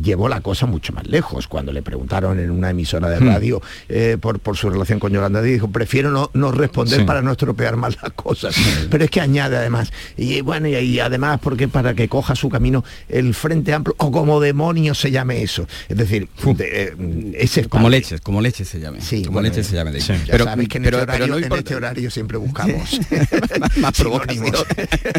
[0.02, 1.48] llevó la cosa mucho más lejos.
[1.48, 3.28] Cuando le preguntaron en una emisora de Hmm.
[3.28, 7.06] radio eh, por, por su relación con Yolanda Díaz, dijo, prefiero no, no responder Sí.
[7.06, 8.56] para no estropear más las cosas.
[8.90, 12.50] Pero es que añade además, y bueno, y, y además porque para que coja su
[12.50, 15.68] camino el Frente Amplio, o como demonios se llame eso.
[15.90, 19.02] Es decir, de, eh, ese Como leches, como leches se llame.
[19.02, 19.92] Sí, como bueno, leches se llame.
[19.92, 21.60] de- Ya Pero, sabéis que en, pero- este, pero horario, no en importa.
[21.62, 22.76] este horario siempre buscamos
[23.78, 23.94] más.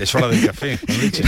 [0.01, 0.79] Es hora del café.
[0.87, 1.22] con leche.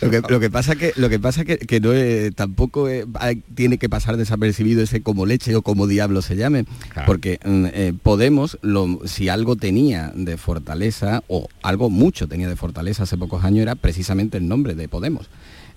[0.00, 2.86] Lo que, lo que pasa que lo que pasa que, que no es- tampoco
[3.18, 6.64] hay- tiene que pasar desapercibido ese como leche o como diablo se llame,
[7.06, 12.56] porque mm, eh, Podemos, lo- si algo tenía de fortaleza o algo mucho tenía de
[12.56, 15.28] fortaleza hace pocos años era precisamente el nombre de Podemos.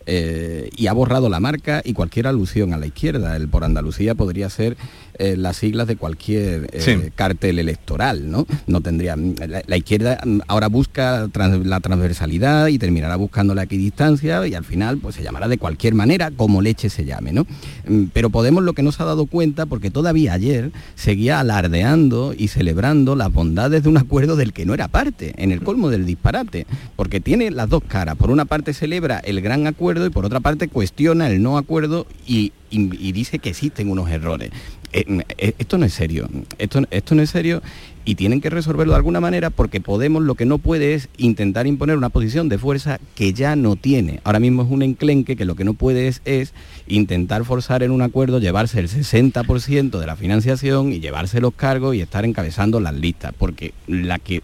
[0.08, 3.36] Eh, y ha borrado la marca y cualquier alusión a la izquierda.
[3.38, 4.78] El por Andalucía podría ser
[5.20, 6.96] eh, las siglas de cualquier eh, Sí.
[7.16, 8.46] cartel electoral, ¿no?
[8.68, 9.16] No tendría.
[9.16, 14.64] La, la izquierda ahora busca trans- la transversalidad y terminará buscando la equidistancia y al
[14.64, 17.46] final pues se llamará de cualquier manera como leche se llame, ¿no?
[17.88, 22.34] Mm, Pero Podemos lo que no se ha dado cuenta, porque todavía ayer seguía alardeando
[22.38, 25.90] y celebrando las bondades de un acuerdo del que no era parte, en el colmo
[25.90, 28.16] del disparate, porque tiene las dos caras.
[28.18, 32.06] Por una parte celebra el gran acuerdo y por otra parte cuestiona el no acuerdo
[32.28, 34.52] y, y- y dice que existen unos errores.
[34.94, 37.62] Eh, eh, esto no es serio, esto, esto no es serio
[38.06, 41.68] y tienen que resolverlo de alguna manera porque Podemos lo que no puede es intentar
[41.68, 44.20] imponer una posición de fuerza que ya no tiene.
[44.24, 46.54] Ahora mismo es un enclenque que lo que no puede es, es
[46.88, 51.96] intentar forzar en un acuerdo, llevarse el 60% de la financiación y llevarse los cargos
[51.96, 54.42] y estar encabezando las listas, porque la que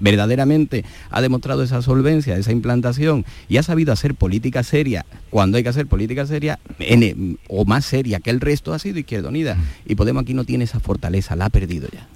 [0.00, 5.62] verdaderamente ha demostrado esa solvencia, esa implantación y ha sabido hacer política seria cuando hay
[5.62, 9.56] que hacer política seria en- o más seria que el resto ha sido Izquierda Unida
[9.86, 12.08] y Podemos aquí no tiene esa fortaleza, la ha perdido ya.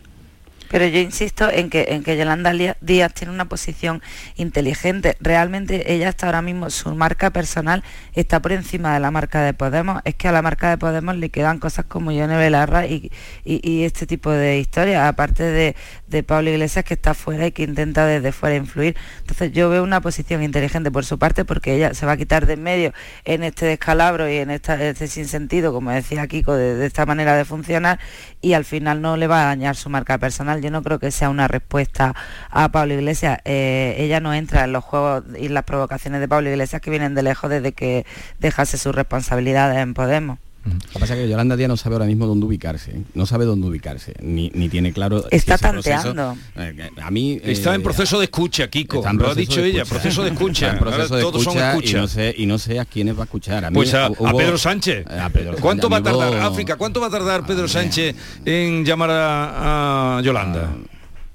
[0.71, 4.03] Pero yo insisto en que, en que Yolanda Díaz tiene una posición
[4.37, 5.17] inteligente.
[5.21, 9.55] Realmente ella está ahora mismo, su marca personal está por encima de la marca de
[9.55, 10.03] Podemos.
[10.05, 13.13] Es que a la marca de Podemos le quedan cosas como Yone Belarra y,
[13.45, 15.77] este tipo de historias, aparte de,
[16.09, 18.97] de Pablo Iglesias que está fuera y que intenta desde fuera influir.
[19.21, 22.47] Entonces yo veo una posición inteligente por su parte porque ella se va a quitar
[22.47, 22.93] de en medio
[23.25, 27.45] en este descalabro y en esta, este sinsentido, como decía Kiko, de esta manera de
[27.45, 28.01] funcionar
[28.41, 30.56] y al final no le va a dañar su marca personal.
[30.61, 32.15] Yo no creo que sea una respuesta
[32.51, 33.41] a Pablo Iglesias.
[33.45, 37.15] Eh, ella no entra en los juegos y las provocaciones de Pablo Iglesias que vienen
[37.15, 38.07] de lejos desde que
[38.39, 40.39] dejase sus responsabilidades en Podemos.
[40.67, 43.03] Lo que pasa es que Yolanda Díaz no sabe ahora mismo dónde ubicarse, ¿eh?
[43.15, 45.25] no sabe dónde ubicarse, ni, ni tiene claro...
[45.31, 46.37] Está proceso- tanteando.
[46.57, 47.41] eh, a mí...
[47.45, 48.97] Está en eh, proceso de escucha, Kiko.
[48.99, 50.67] Está en Lo ha dicho ella, proceso de escucha.
[50.67, 52.85] Está en proceso Ahora de todos son escucha y no sé y no sé a
[52.85, 53.65] quiénes va a escuchar.
[53.65, 55.07] A mí Pues a, Pedro Sánchez.
[55.07, 55.61] a Pedro Sánchez.
[55.63, 60.23] ¿Cuánto va a tardar, África, cuánto va a tardar Pedro Sánchez en llamar a, a
[60.23, 60.71] Yolanda?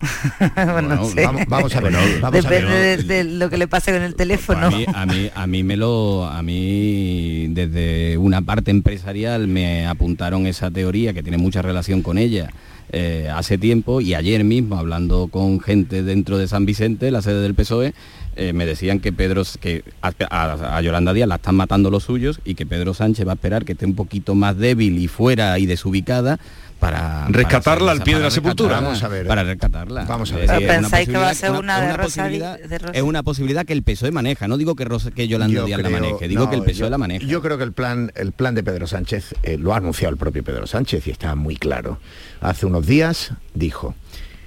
[0.55, 1.23] Bueno, no sé.
[1.25, 2.63] vamos- vamos a ver, vamos a ver.
[2.63, 4.67] Depende de, de lo que le pase con el teléfono.
[4.67, 9.85] A mí, a mí, a mí me lo, a mí desde una parte empresarial me
[9.87, 12.49] apuntaron esa teoría que tiene mucha relación con ella
[12.93, 17.41] eh, hace tiempo y ayer mismo hablando con gente dentro de San Vicente, la sede
[17.41, 17.93] del PSOE,
[18.35, 22.03] eh, me decían que Pedro, que a, a- a Yolanda Díaz la están matando los
[22.03, 25.07] suyos y que Pedro Sánchez va a esperar que esté un poquito más débil y
[25.07, 26.39] fuera y desubicada
[26.79, 28.81] para Rescatarla para al pie de la sepultura.
[28.81, 29.27] Vamos a ver.
[29.27, 30.47] para rescatarla Vamos a Es ver.
[30.47, 32.77] Pero es una pensáis que va a posibilidad- ser una de Rosa posibilidad- Di- de
[32.79, 35.65] Rosa- es una posibilidad que el PSOE maneja no digo que, Rosa- que Yolanda Yo
[35.67, 37.73] Díaz la maneje digo no, que el PSOE yo- la maneja Yo creo que el
[37.73, 41.11] plan, el plan de Pedro Sánchez eh, lo ha anunciado el propio Pedro Sánchez y
[41.11, 41.99] está muy claro.
[42.41, 43.93] Hace unos días dijo,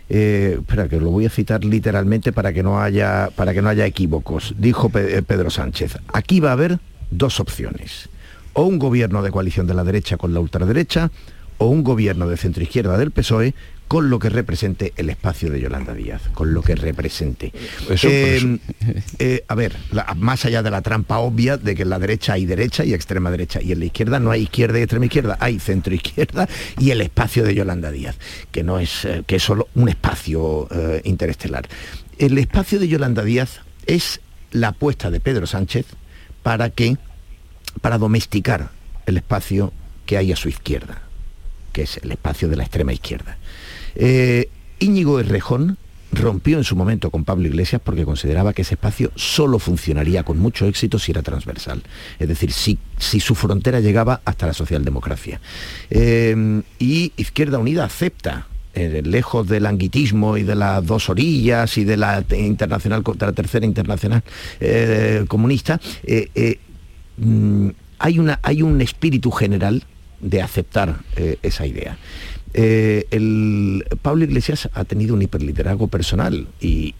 [0.09, 3.69] eh, espera que lo voy a citar literalmente para que no haya, para que no
[3.69, 4.55] haya equívocos.
[4.59, 6.79] Dijo eh, Pedro Sánchez, aquí va a haber
[7.11, 8.09] dos opciones.
[8.53, 11.11] O un gobierno de coalición de la derecha con la ultraderecha,
[11.59, 13.55] o un gobierno de centroizquierda del PSOE
[13.87, 17.53] con lo que represente el espacio de Yolanda Díaz, con lo que represente.
[17.91, 18.59] Eso, Eh,
[19.19, 22.33] eh, a ver, la- más allá de la trampa obvia de que en la derecha
[22.33, 25.37] hay derecha y extrema derecha, y en la izquierda no hay izquierda y extrema izquierda,
[25.39, 26.49] hay centro izquierda
[26.81, 28.17] y el espacio de Yolanda Díaz,
[28.51, 31.69] que no es, eh, que es solo un espacio eh, interestelar.
[32.19, 35.85] El espacio de Yolanda Díaz es la apuesta de Pedro Sánchez
[36.43, 36.97] para que,
[37.83, 38.71] para domesticar
[39.05, 39.75] el espacio
[40.07, 41.03] que hay a su izquierda,
[41.75, 43.37] que es el espacio de la extrema izquierda.
[43.97, 44.49] Eh,
[44.79, 45.77] Íñigo Errejón
[46.13, 50.39] rompió en su momento con Pablo Iglesias porque consideraba que ese espacio solo funcionaría con
[50.39, 51.83] mucho éxito si era transversal.
[52.21, 55.41] Es decir, si, si su frontera llegaba hasta la socialdemocracia.
[55.91, 61.85] Eh, y Izquierda Unida acepta eh, lejos del anguitismo y de las dos orillas y
[61.85, 64.23] de la te- internacional contra la tercera internacional
[65.29, 65.81] comunista,
[67.17, 67.69] mm,
[67.99, 69.83] hay, una, hay un espíritu general
[70.25, 71.99] de aceptar eh, esa idea.
[72.57, 76.95] Eh, el Pablo Iglesias ha tenido un hiperliderazgo personal y,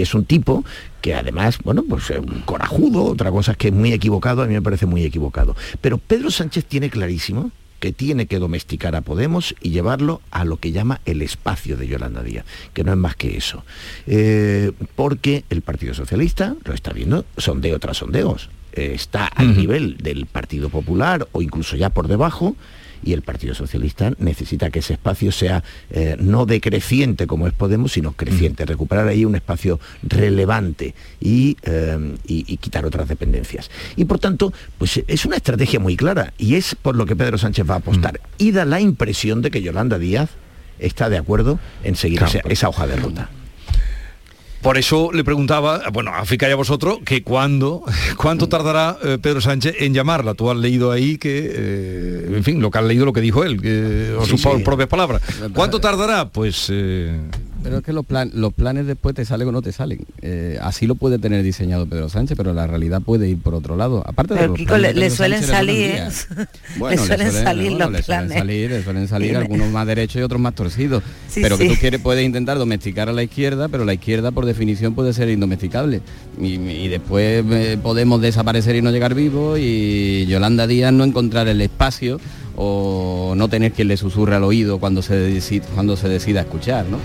[0.00, 0.64] es un tipo
[1.00, 4.46] que además, bueno, pues es un corajudo, otra cosa es que es muy equivocado, a
[4.46, 5.54] mí me parece muy equivocado.
[5.80, 10.56] Pero Pedro Sánchez tiene clarísimo que tiene que domesticar a Podemos y llevarlo a lo
[10.56, 13.64] que llama el espacio de Yolanda Díaz, que no es más que eso.
[14.08, 19.96] Eh, porque el Partido Socialista, lo está viendo, sondeo tras sondeos, eh, está al nivel
[19.98, 22.56] del Partido Popular o incluso ya por debajo,
[23.04, 27.90] y el Partido Socialista necesita que ese espacio sea eh, no decreciente como es Podemos,
[27.92, 33.70] sino creciente, recuperar ahí un espacio relevante y, eh, y- y quitar otras dependencias.
[33.96, 37.38] Y por tanto, pues es una estrategia muy clara y es por lo que Pedro
[37.38, 38.20] Sánchez va a apostar.
[38.38, 40.30] Y da la impresión de que Yolanda Díaz
[40.78, 42.38] está de acuerdo en seguir Claro.
[42.38, 43.30] esa, esa hoja de ruta.
[44.62, 47.82] Por eso le preguntaba, bueno, a África y a vosotros, que cuándo,
[48.16, 50.34] cuánto tardará eh, Pedro Sánchez en llamarla.
[50.34, 53.42] Tú has leído ahí que, eh, en fin, lo que has leído, lo que dijo
[53.44, 54.48] él, que, o Sí, sus sí.
[54.64, 55.20] propias palabras.
[55.52, 56.28] ¿Cuánto tardará?
[56.28, 56.70] Pues...
[57.62, 60.00] eh, Pero es que los, plan- los planes después te salen o no te salen.
[60.20, 63.76] Eh, así lo puede tener diseñado Pedro Sánchez, pero la realidad puede ir por otro
[63.76, 64.02] lado.
[64.06, 65.92] Aparte de los Kiko, planes le, de le Pedro suelen salir, ¿eh?
[65.94, 66.28] días.
[66.36, 66.46] le
[66.78, 68.38] Bueno, suelen salir bueno, los le suelen planes.
[68.38, 71.02] salir, le suelen salir algunos más derechos y otros más torcidos.
[71.28, 74.44] Sí, pero que tú quieres, puedes intentar domesticar a la izquierda, pero la izquierda por
[74.46, 76.00] definición puede ser indomesticable.
[76.40, 81.48] Y, y después eh, podemos desaparecer y no llegar vivos y Yolanda Díaz no encontrar
[81.48, 82.18] el espacio
[82.56, 86.84] o no tener quien le susurre al oído cuando se, decide, cuando se decida escuchar,
[86.86, 86.98] ¿no?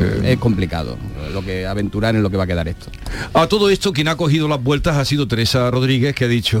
[0.00, 0.32] Eh.
[0.32, 0.96] es complicado
[1.32, 2.86] lo que aventurar en lo que va a quedar esto.
[3.34, 6.60] A todo esto quien ha cogido las vueltas ha sido Teresa Rodríguez que ha dicho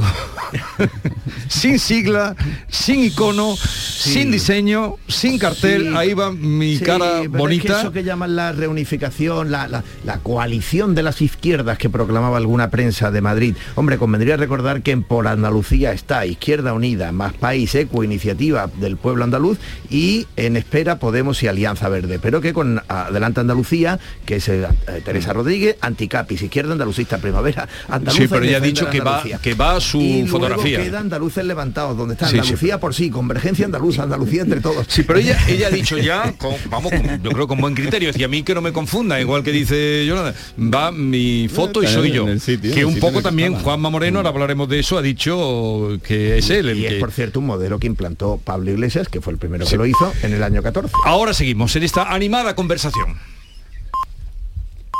[1.48, 2.34] sin sigla,
[2.68, 5.94] sin icono, sin diseño, sin cartel, Sí.
[5.96, 7.80] ahí va mi Sí, cara pero es que bonita.
[7.80, 12.70] eso que llaman la reunificación, la, la- la coalición de las izquierdas que proclamaba alguna
[12.70, 13.54] prensa de Madrid.
[13.74, 18.96] Hombre, convendría recordar que en por Andalucía está Izquierda Unida, más País Eco, Iniciativa del
[18.96, 19.58] Pueblo Andaluz
[19.90, 22.18] y en espera Podemos y Alianza Verde.
[22.20, 24.66] Pero que con Adelante Andalucía, que es eh,
[25.04, 28.22] Teresa Rodríguez, Anticapis, Izquierda Andalucista, Primavera Andaluza.
[28.22, 29.38] Sí, pero ella ha dicho que va, Andalucía.
[29.42, 30.82] que va a su y luego fotografía.
[30.82, 34.86] queda Andaluces levantados, donde está Sí, sí, Andalucía por sí, Convergencia Andaluza, Andalucía entre todos.
[34.88, 38.10] Sí, pero ella, ella ha dicho ya, con- vamos, con- yo creo con buen criterio,
[38.16, 41.86] y a mí que no me confunda, igual que dice Yolanda, va mi foto y
[41.86, 42.26] soy yo.
[42.38, 43.54] sitio, que un poco también.
[43.54, 46.88] Juanma Moreno, ahora hablaremos de eso, ha dicho que es él el y que...
[46.88, 49.86] es por cierto un modelo que implantó Pablo Iglesias, que fue el primero que lo
[49.86, 50.92] hizo en el año 14.
[51.04, 53.16] Ahora seguimos en esta animada conversación.